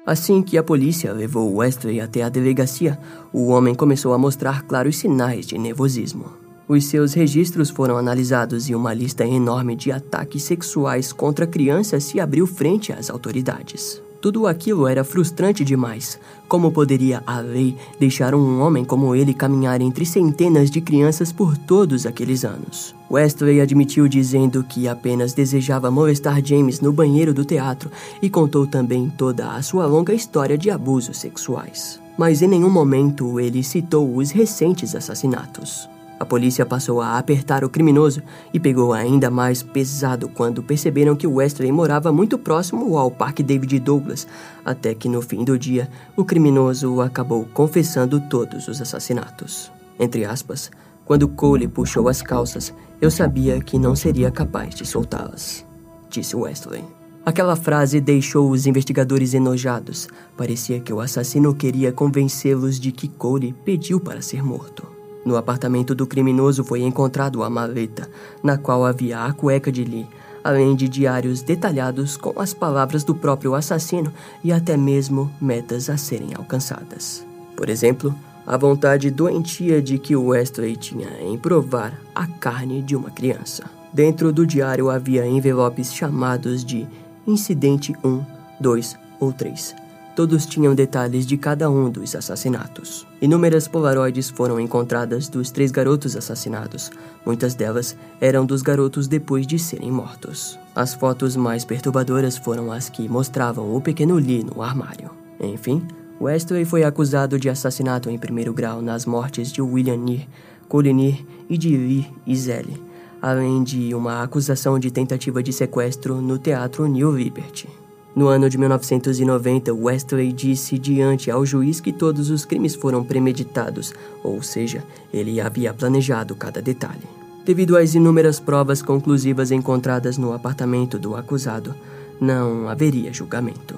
Assim 0.06 0.42
que 0.42 0.58
a 0.58 0.62
polícia 0.62 1.12
levou 1.14 1.56
Wesley 1.56 1.98
até 1.98 2.22
a 2.22 2.28
delegacia, 2.28 2.98
o 3.32 3.46
homem 3.46 3.74
começou 3.74 4.12
a 4.12 4.18
mostrar 4.18 4.62
claros 4.62 4.98
sinais 4.98 5.46
de 5.46 5.56
nervosismo. 5.56 6.26
Os 6.68 6.84
seus 6.84 7.14
registros 7.14 7.70
foram 7.70 7.96
analisados 7.96 8.68
e 8.68 8.74
uma 8.74 8.92
lista 8.92 9.26
enorme 9.26 9.74
de 9.74 9.90
ataques 9.90 10.42
sexuais 10.42 11.10
contra 11.12 11.46
crianças 11.46 12.04
se 12.04 12.20
abriu 12.20 12.46
frente 12.46 12.92
às 12.92 13.08
autoridades. 13.08 14.03
Tudo 14.24 14.46
aquilo 14.46 14.88
era 14.88 15.04
frustrante 15.04 15.62
demais. 15.62 16.18
Como 16.48 16.72
poderia 16.72 17.22
a 17.26 17.40
lei 17.40 17.76
deixar 18.00 18.34
um 18.34 18.58
homem 18.62 18.82
como 18.82 19.14
ele 19.14 19.34
caminhar 19.34 19.82
entre 19.82 20.06
centenas 20.06 20.70
de 20.70 20.80
crianças 20.80 21.30
por 21.30 21.58
todos 21.58 22.06
aqueles 22.06 22.42
anos? 22.42 22.94
Wesley 23.10 23.60
admitiu 23.60 24.08
dizendo 24.08 24.64
que 24.64 24.88
apenas 24.88 25.34
desejava 25.34 25.90
molestar 25.90 26.42
James 26.42 26.80
no 26.80 26.90
banheiro 26.90 27.34
do 27.34 27.44
teatro 27.44 27.90
e 28.22 28.30
contou 28.30 28.66
também 28.66 29.10
toda 29.10 29.52
a 29.52 29.60
sua 29.60 29.84
longa 29.84 30.14
história 30.14 30.56
de 30.56 30.70
abusos 30.70 31.18
sexuais. 31.18 32.00
Mas 32.16 32.40
em 32.40 32.48
nenhum 32.48 32.70
momento 32.70 33.38
ele 33.38 33.62
citou 33.62 34.16
os 34.16 34.30
recentes 34.30 34.94
assassinatos. 34.94 35.86
A 36.18 36.24
polícia 36.24 36.64
passou 36.64 37.00
a 37.00 37.18
apertar 37.18 37.64
o 37.64 37.68
criminoso 37.68 38.22
e 38.52 38.60
pegou 38.60 38.92
ainda 38.92 39.30
mais 39.30 39.62
pesado 39.62 40.28
quando 40.28 40.62
perceberam 40.62 41.16
que 41.16 41.26
Wesley 41.26 41.72
morava 41.72 42.12
muito 42.12 42.38
próximo 42.38 42.96
ao 42.96 43.10
Parque 43.10 43.42
David 43.42 43.80
Douglas, 43.80 44.26
até 44.64 44.94
que 44.94 45.08
no 45.08 45.20
fim 45.20 45.44
do 45.44 45.58
dia 45.58 45.88
o 46.16 46.24
criminoso 46.24 47.00
acabou 47.00 47.44
confessando 47.52 48.20
todos 48.28 48.68
os 48.68 48.80
assassinatos. 48.80 49.72
Entre 49.98 50.24
aspas, 50.24 50.70
quando 51.04 51.28
Cole 51.28 51.68
puxou 51.68 52.08
as 52.08 52.22
calças, 52.22 52.72
eu 53.00 53.10
sabia 53.10 53.60
que 53.60 53.78
não 53.78 53.94
seria 53.94 54.30
capaz 54.30 54.74
de 54.74 54.86
soltá-las, 54.86 55.66
disse 56.08 56.36
Wesley. 56.36 56.84
Aquela 57.26 57.56
frase 57.56 58.00
deixou 58.00 58.50
os 58.50 58.66
investigadores 58.66 59.32
enojados. 59.32 60.08
Parecia 60.36 60.78
que 60.78 60.92
o 60.92 61.00
assassino 61.00 61.54
queria 61.54 61.90
convencê-los 61.90 62.78
de 62.78 62.92
que 62.92 63.08
Cole 63.08 63.54
pediu 63.64 63.98
para 63.98 64.20
ser 64.20 64.44
morto. 64.44 64.93
No 65.24 65.36
apartamento 65.36 65.94
do 65.94 66.06
criminoso 66.06 66.62
foi 66.62 66.82
encontrado 66.82 67.42
a 67.42 67.48
maleta, 67.48 68.08
na 68.42 68.58
qual 68.58 68.84
havia 68.84 69.24
a 69.24 69.32
cueca 69.32 69.72
de 69.72 69.84
Lee, 69.84 70.06
além 70.42 70.76
de 70.76 70.88
diários 70.88 71.40
detalhados 71.40 72.16
com 72.16 72.38
as 72.38 72.52
palavras 72.52 73.02
do 73.02 73.14
próprio 73.14 73.54
assassino 73.54 74.12
e 74.42 74.52
até 74.52 74.76
mesmo 74.76 75.30
metas 75.40 75.88
a 75.88 75.96
serem 75.96 76.34
alcançadas. 76.34 77.24
Por 77.56 77.70
exemplo, 77.70 78.14
a 78.46 78.56
vontade 78.58 79.10
doentia 79.10 79.80
de 79.80 79.98
que 79.98 80.14
Wesley 80.14 80.76
tinha 80.76 81.08
em 81.22 81.38
provar 81.38 81.98
a 82.14 82.26
carne 82.26 82.82
de 82.82 82.94
uma 82.94 83.10
criança. 83.10 83.64
Dentro 83.92 84.32
do 84.32 84.46
diário 84.46 84.90
havia 84.90 85.26
envelopes 85.26 85.94
chamados 85.94 86.62
de 86.62 86.86
Incidente 87.26 87.94
1, 88.04 88.22
2 88.60 88.98
ou 89.18 89.32
3, 89.32 89.74
Todos 90.16 90.46
tinham 90.46 90.76
detalhes 90.76 91.26
de 91.26 91.36
cada 91.36 91.68
um 91.68 91.90
dos 91.90 92.14
assassinatos. 92.14 93.04
Inúmeras 93.20 93.66
polaroides 93.66 94.30
foram 94.30 94.60
encontradas 94.60 95.28
dos 95.28 95.50
três 95.50 95.72
garotos 95.72 96.14
assassinados. 96.14 96.92
Muitas 97.26 97.54
delas 97.54 97.96
eram 98.20 98.46
dos 98.46 98.62
garotos 98.62 99.08
depois 99.08 99.44
de 99.44 99.58
serem 99.58 99.90
mortos. 99.90 100.56
As 100.72 100.94
fotos 100.94 101.34
mais 101.34 101.64
perturbadoras 101.64 102.36
foram 102.36 102.70
as 102.70 102.88
que 102.88 103.08
mostravam 103.08 103.74
o 103.74 103.80
pequeno 103.80 104.14
Lee 104.14 104.44
no 104.44 104.62
armário. 104.62 105.10
Enfim, 105.40 105.82
Wesley 106.20 106.64
foi 106.64 106.84
acusado 106.84 107.36
de 107.38 107.50
assassinato 107.50 108.08
em 108.08 108.16
primeiro 108.16 108.54
grau 108.54 108.80
nas 108.80 109.04
mortes 109.04 109.50
de 109.50 109.60
William 109.60 109.96
Neer, 109.96 110.28
Cole 110.68 110.92
Neer 110.92 111.24
e 111.50 111.58
de 111.58 111.76
Lee 111.76 112.06
Izelle, 112.24 112.80
além 113.20 113.64
de 113.64 113.92
uma 113.94 114.22
acusação 114.22 114.78
de 114.78 114.92
tentativa 114.92 115.42
de 115.42 115.52
sequestro 115.52 116.20
no 116.20 116.38
Teatro 116.38 116.86
New 116.86 117.10
Liberty. 117.10 117.68
No 118.14 118.28
ano 118.28 118.48
de 118.48 118.56
1990, 118.56 119.74
Wesley 119.74 120.32
disse 120.32 120.78
diante 120.78 121.30
ao 121.30 121.44
juiz 121.44 121.80
que 121.80 121.92
todos 121.92 122.30
os 122.30 122.44
crimes 122.44 122.74
foram 122.76 123.02
premeditados, 123.02 123.92
ou 124.22 124.40
seja, 124.40 124.84
ele 125.12 125.40
havia 125.40 125.74
planejado 125.74 126.36
cada 126.36 126.62
detalhe. 126.62 127.02
Devido 127.44 127.76
às 127.76 127.94
inúmeras 127.94 128.38
provas 128.38 128.80
conclusivas 128.80 129.50
encontradas 129.50 130.16
no 130.16 130.32
apartamento 130.32 130.96
do 130.96 131.16
acusado, 131.16 131.74
não 132.20 132.68
haveria 132.68 133.12
julgamento. 133.12 133.74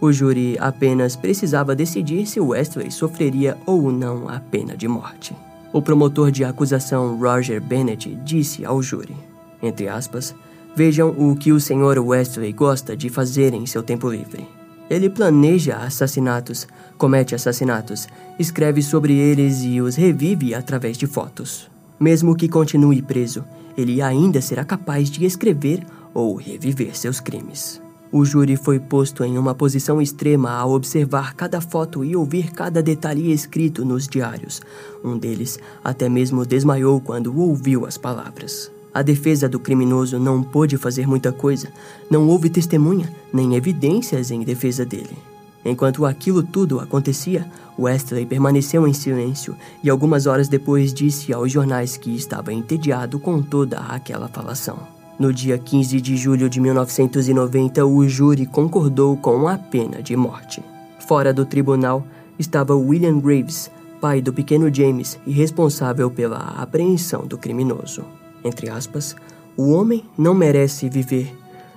O 0.00 0.12
júri 0.12 0.56
apenas 0.60 1.16
precisava 1.16 1.74
decidir 1.74 2.26
se 2.26 2.38
Wesley 2.38 2.90
sofreria 2.90 3.56
ou 3.66 3.90
não 3.90 4.28
a 4.28 4.38
pena 4.38 4.76
de 4.76 4.86
morte. 4.86 5.34
O 5.72 5.82
promotor 5.82 6.30
de 6.30 6.44
acusação 6.44 7.18
Roger 7.18 7.60
Bennett 7.60 8.14
disse 8.22 8.64
ao 8.64 8.80
júri, 8.82 9.16
entre 9.62 9.88
aspas, 9.88 10.34
Vejam 10.74 11.14
o 11.18 11.34
que 11.36 11.52
o 11.52 11.60
Sr. 11.60 11.98
Wesley 11.98 12.52
gosta 12.52 12.96
de 12.96 13.08
fazer 13.08 13.52
em 13.54 13.66
seu 13.66 13.82
tempo 13.82 14.08
livre. 14.08 14.46
Ele 14.88 15.10
planeja 15.10 15.76
assassinatos, 15.76 16.66
comete 16.96 17.34
assassinatos, 17.34 18.08
escreve 18.38 18.80
sobre 18.82 19.14
eles 19.14 19.62
e 19.62 19.80
os 19.80 19.96
revive 19.96 20.54
através 20.54 20.96
de 20.96 21.06
fotos. 21.06 21.68
Mesmo 22.00 22.34
que 22.34 22.48
continue 22.48 23.02
preso, 23.02 23.44
ele 23.76 24.00
ainda 24.00 24.40
será 24.40 24.64
capaz 24.64 25.10
de 25.10 25.24
escrever 25.24 25.84
ou 26.14 26.36
reviver 26.36 26.96
seus 26.96 27.20
crimes. 27.20 27.82
O 28.10 28.24
júri 28.24 28.56
foi 28.56 28.80
posto 28.80 29.22
em 29.22 29.36
uma 29.36 29.54
posição 29.54 30.00
extrema 30.00 30.50
ao 30.50 30.72
observar 30.72 31.34
cada 31.34 31.60
foto 31.60 32.02
e 32.02 32.16
ouvir 32.16 32.52
cada 32.52 32.82
detalhe 32.82 33.30
escrito 33.30 33.84
nos 33.84 34.08
diários. 34.08 34.62
Um 35.04 35.18
deles 35.18 35.58
até 35.84 36.08
mesmo 36.08 36.46
desmaiou 36.46 37.00
quando 37.00 37.38
ouviu 37.38 37.84
as 37.84 37.98
palavras. 37.98 38.72
A 38.92 39.02
defesa 39.02 39.48
do 39.48 39.60
criminoso 39.60 40.18
não 40.18 40.42
pôde 40.42 40.76
fazer 40.76 41.06
muita 41.06 41.32
coisa. 41.32 41.68
Não 42.10 42.26
houve 42.28 42.50
testemunha 42.50 43.12
nem 43.32 43.54
evidências 43.54 44.30
em 44.30 44.42
defesa 44.42 44.84
dele. 44.84 45.16
Enquanto 45.64 46.06
aquilo 46.06 46.42
tudo 46.42 46.80
acontecia, 46.80 47.46
Wesley 47.78 48.24
permaneceu 48.24 48.86
em 48.86 48.92
silêncio 48.92 49.56
e 49.82 49.90
algumas 49.90 50.26
horas 50.26 50.48
depois 50.48 50.94
disse 50.94 51.32
aos 51.32 51.52
jornais 51.52 51.96
que 51.96 52.14
estava 52.14 52.52
entediado 52.52 53.18
com 53.18 53.42
toda 53.42 53.78
aquela 53.80 54.28
falação. 54.28 54.78
No 55.18 55.32
dia 55.32 55.58
15 55.58 56.00
de 56.00 56.16
julho 56.16 56.48
de 56.48 56.60
1990, 56.60 57.84
o 57.84 58.08
júri 58.08 58.46
concordou 58.46 59.16
com 59.16 59.48
a 59.48 59.58
pena 59.58 60.00
de 60.00 60.16
morte. 60.16 60.62
Fora 61.00 61.32
do 61.32 61.44
tribunal 61.44 62.06
estava 62.38 62.74
William 62.74 63.18
Graves, 63.18 63.70
pai 64.00 64.22
do 64.22 64.32
pequeno 64.32 64.72
James 64.72 65.18
e 65.26 65.32
responsável 65.32 66.08
pela 66.08 66.38
apreensão 66.38 67.26
do 67.26 67.36
criminoso. 67.36 68.04
Entre 68.44 68.68
aspas, 68.68 69.16
o 69.56 69.70
homem 69.70 70.04
não 70.16 70.34
merece 70.34 70.88
viver. 70.88 71.34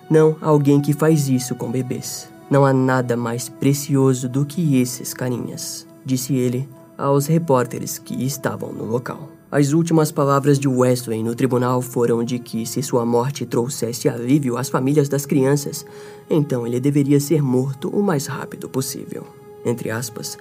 Não 0.10 0.36
alguém 0.41 0.82
que 0.82 0.93
faz 0.93 1.30
isso 1.30 1.56
com 1.56 1.71
bebês. 1.71 2.30
Não 2.50 2.65
há 2.65 2.74
nada 2.74 3.15
mais 3.15 3.47
precioso 3.47 4.28
do 4.28 4.45
que 4.45 4.80
esses 4.80 5.13
carinhas, 5.13 5.88
disse 6.06 6.36
ele 6.36 6.67
aos 6.97 7.26
repórteres 7.26 7.97
que 7.97 8.26
estavam 8.26 8.71
no 8.71 8.86
local. 8.86 9.30
As 9.52 9.74
últimas 9.74 10.12
palavras 10.12 10.60
de 10.60 10.67
Wesley 10.67 11.24
no 11.24 11.36
tribunal 11.36 11.82
foram 11.82 12.24
de 12.24 12.39
que, 12.39 12.65
se 12.65 12.82
sua 12.82 13.06
morte 13.06 13.45
trouxesse 13.45 14.08
alívio 14.08 14.58
às 14.58 14.69
famílias 14.69 15.10
das 15.10 15.26
crianças, 15.26 15.86
então 16.30 16.65
ele 16.65 16.80
deveria 16.80 17.19
ser 17.19 17.41
morto 17.41 17.89
o 17.89 18.02
mais 18.02 18.28
rápido 18.28 18.69
possível. 18.69 19.26
Entre 19.65 19.89
aspas, 19.89 20.38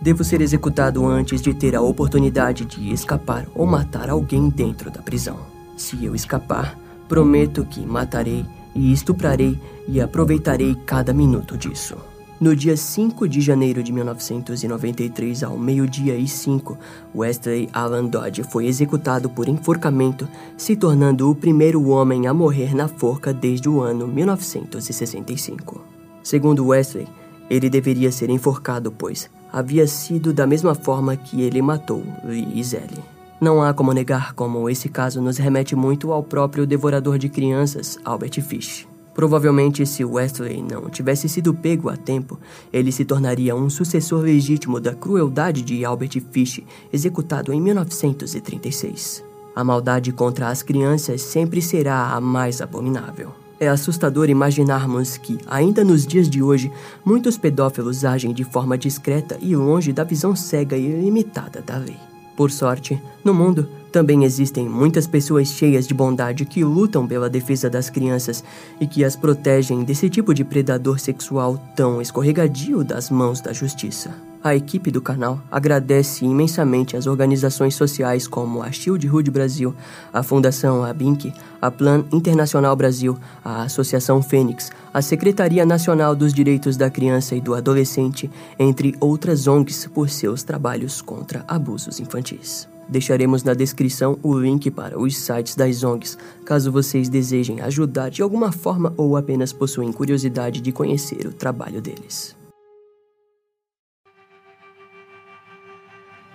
devo 0.00 0.24
ser 0.24 0.40
executado 0.40 1.04
antes 1.04 1.42
de 1.42 1.52
ter 1.52 1.76
a 1.76 1.82
oportunidade 1.82 2.64
de 2.64 2.92
escapar 2.92 3.46
ou 3.54 3.66
matar 3.66 4.08
alguém 4.08 4.48
dentro 4.48 4.90
da 4.90 5.02
prisão. 5.02 5.53
Se 5.76 6.04
eu 6.04 6.14
escapar, 6.14 6.78
prometo 7.08 7.64
que 7.64 7.84
matarei 7.84 8.44
e 8.74 8.92
estuprarei 8.92 9.58
e 9.86 10.00
aproveitarei 10.00 10.74
cada 10.86 11.12
minuto 11.12 11.56
disso. 11.56 11.96
No 12.40 12.54
dia 12.54 12.76
5 12.76 13.28
de 13.28 13.40
janeiro 13.40 13.82
de 13.82 13.92
1993, 13.92 15.44
ao 15.44 15.56
meio-dia 15.56 16.16
e 16.16 16.26
5, 16.26 16.76
Wesley 17.14 17.68
Alan 17.72 18.06
Dodge 18.06 18.42
foi 18.42 18.66
executado 18.66 19.30
por 19.30 19.48
enforcamento, 19.48 20.28
se 20.56 20.74
tornando 20.74 21.30
o 21.30 21.34
primeiro 21.34 21.88
homem 21.88 22.26
a 22.26 22.34
morrer 22.34 22.74
na 22.74 22.88
forca 22.88 23.32
desde 23.32 23.68
o 23.68 23.80
ano 23.80 24.08
1965. 24.08 25.80
Segundo 26.22 26.66
Wesley, 26.66 27.06
ele 27.48 27.70
deveria 27.70 28.10
ser 28.10 28.30
enforcado, 28.30 28.90
pois 28.90 29.30
havia 29.52 29.86
sido 29.86 30.32
da 30.32 30.46
mesma 30.46 30.74
forma 30.74 31.16
que 31.16 31.40
ele 31.40 31.62
matou 31.62 32.02
Lee 32.24 32.62
Zelle. 32.64 33.13
Não 33.40 33.62
há 33.62 33.74
como 33.74 33.92
negar 33.92 34.32
como 34.32 34.70
esse 34.70 34.88
caso 34.88 35.20
nos 35.20 35.38
remete 35.38 35.74
muito 35.74 36.12
ao 36.12 36.22
próprio 36.22 36.66
devorador 36.66 37.18
de 37.18 37.28
crianças, 37.28 37.98
Albert 38.04 38.40
Fish. 38.42 38.86
Provavelmente, 39.14 39.86
se 39.86 40.04
Wesley 40.04 40.62
não 40.62 40.88
tivesse 40.88 41.28
sido 41.28 41.54
pego 41.54 41.88
a 41.88 41.96
tempo, 41.96 42.38
ele 42.72 42.90
se 42.90 43.04
tornaria 43.04 43.54
um 43.54 43.70
sucessor 43.70 44.22
legítimo 44.22 44.80
da 44.80 44.94
crueldade 44.94 45.62
de 45.62 45.84
Albert 45.84 46.20
Fish, 46.32 46.62
executado 46.92 47.52
em 47.52 47.60
1936. 47.60 49.22
A 49.54 49.62
maldade 49.62 50.10
contra 50.10 50.48
as 50.48 50.62
crianças 50.62 51.22
sempre 51.22 51.62
será 51.62 52.12
a 52.12 52.20
mais 52.20 52.60
abominável. 52.60 53.30
É 53.60 53.68
assustador 53.68 54.28
imaginarmos 54.28 55.16
que, 55.16 55.38
ainda 55.46 55.84
nos 55.84 56.04
dias 56.04 56.28
de 56.28 56.42
hoje, 56.42 56.72
muitos 57.04 57.38
pedófilos 57.38 58.04
agem 58.04 58.32
de 58.32 58.42
forma 58.42 58.76
discreta 58.76 59.38
e 59.40 59.54
longe 59.54 59.92
da 59.92 60.02
visão 60.02 60.34
cega 60.34 60.76
e 60.76 60.88
limitada 60.88 61.62
da 61.62 61.76
lei. 61.76 61.96
Por 62.36 62.50
sorte, 62.50 63.00
no 63.24 63.32
mundo 63.32 63.68
também 63.90 64.24
existem 64.24 64.68
muitas 64.68 65.06
pessoas 65.06 65.46
cheias 65.46 65.86
de 65.86 65.94
bondade 65.94 66.44
que 66.44 66.64
lutam 66.64 67.06
pela 67.06 67.30
defesa 67.30 67.70
das 67.70 67.88
crianças 67.88 68.42
e 68.80 68.88
que 68.88 69.04
as 69.04 69.14
protegem 69.14 69.84
desse 69.84 70.10
tipo 70.10 70.34
de 70.34 70.44
predador 70.44 70.98
sexual 70.98 71.56
tão 71.76 72.02
escorregadio 72.02 72.82
das 72.82 73.08
mãos 73.08 73.40
da 73.40 73.52
justiça. 73.52 74.10
A 74.42 74.54
equipe 74.54 74.90
do 74.90 75.00
canal 75.00 75.40
agradece 75.50 76.24
imensamente 76.24 76.98
às 76.98 77.06
organizações 77.06 77.76
sociais 77.76 78.26
como 78.26 78.62
a 78.62 78.70
Shield 78.70 79.08
Hood 79.08 79.30
Brasil, 79.30 79.74
a 80.12 80.22
Fundação 80.22 80.84
Abinc, 80.84 81.32
a 81.62 81.70
Plan 81.70 82.04
Internacional 82.12 82.76
Brasil, 82.76 83.16
a 83.42 83.62
Associação 83.62 84.20
Fênix, 84.20 84.70
a 84.92 85.00
Secretaria 85.00 85.64
Nacional 85.64 86.14
dos 86.14 86.34
Direitos 86.34 86.76
da 86.76 86.90
Criança 86.90 87.34
e 87.34 87.40
do 87.40 87.54
Adolescente, 87.54 88.30
entre 88.58 88.94
outras 89.00 89.46
ONGs, 89.46 89.86
por 89.86 90.10
seus 90.10 90.42
trabalhos 90.42 91.00
contra 91.00 91.42
abusos 91.48 91.98
infantis. 91.98 92.73
Deixaremos 92.88 93.42
na 93.42 93.54
descrição 93.54 94.18
o 94.22 94.38
link 94.38 94.70
para 94.70 94.98
os 94.98 95.16
sites 95.16 95.54
das 95.54 95.82
ONGs, 95.82 96.18
caso 96.44 96.70
vocês 96.70 97.08
desejem 97.08 97.60
ajudar 97.60 98.10
de 98.10 98.22
alguma 98.22 98.52
forma 98.52 98.92
ou 98.96 99.16
apenas 99.16 99.52
possuem 99.52 99.92
curiosidade 99.92 100.60
de 100.60 100.72
conhecer 100.72 101.26
o 101.26 101.32
trabalho 101.32 101.80
deles. 101.80 102.36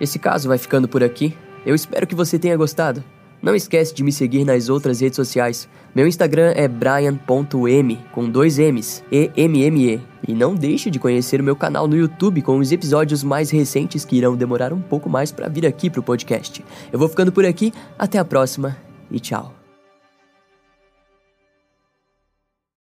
Esse 0.00 0.18
caso 0.18 0.48
vai 0.48 0.56
ficando 0.56 0.88
por 0.88 1.04
aqui. 1.04 1.36
Eu 1.64 1.74
espero 1.74 2.06
que 2.06 2.14
você 2.14 2.38
tenha 2.38 2.56
gostado. 2.56 3.04
Não 3.42 3.54
esquece 3.54 3.94
de 3.94 4.02
me 4.02 4.12
seguir 4.12 4.44
nas 4.44 4.68
outras 4.68 5.00
redes 5.00 5.16
sociais. 5.16 5.68
Meu 5.94 6.06
Instagram 6.06 6.52
é 6.54 6.68
brian.m 6.68 7.98
com 8.12 8.28
dois 8.28 8.58
M's, 8.58 9.02
E-M-M-E. 9.10 10.00
E 10.28 10.34
não 10.34 10.54
deixe 10.54 10.90
de 10.90 10.98
conhecer 10.98 11.40
o 11.40 11.44
meu 11.44 11.56
canal 11.56 11.88
no 11.88 11.96
YouTube 11.96 12.42
com 12.42 12.58
os 12.58 12.70
episódios 12.70 13.24
mais 13.24 13.50
recentes 13.50 14.04
que 14.04 14.16
irão 14.16 14.36
demorar 14.36 14.72
um 14.72 14.80
pouco 14.80 15.08
mais 15.08 15.32
para 15.32 15.48
vir 15.48 15.66
aqui 15.66 15.88
pro 15.88 16.02
podcast. 16.02 16.64
Eu 16.92 16.98
vou 16.98 17.08
ficando 17.08 17.32
por 17.32 17.44
aqui, 17.44 17.72
até 17.98 18.18
a 18.18 18.24
próxima 18.24 18.76
e 19.10 19.18
tchau. 19.18 19.59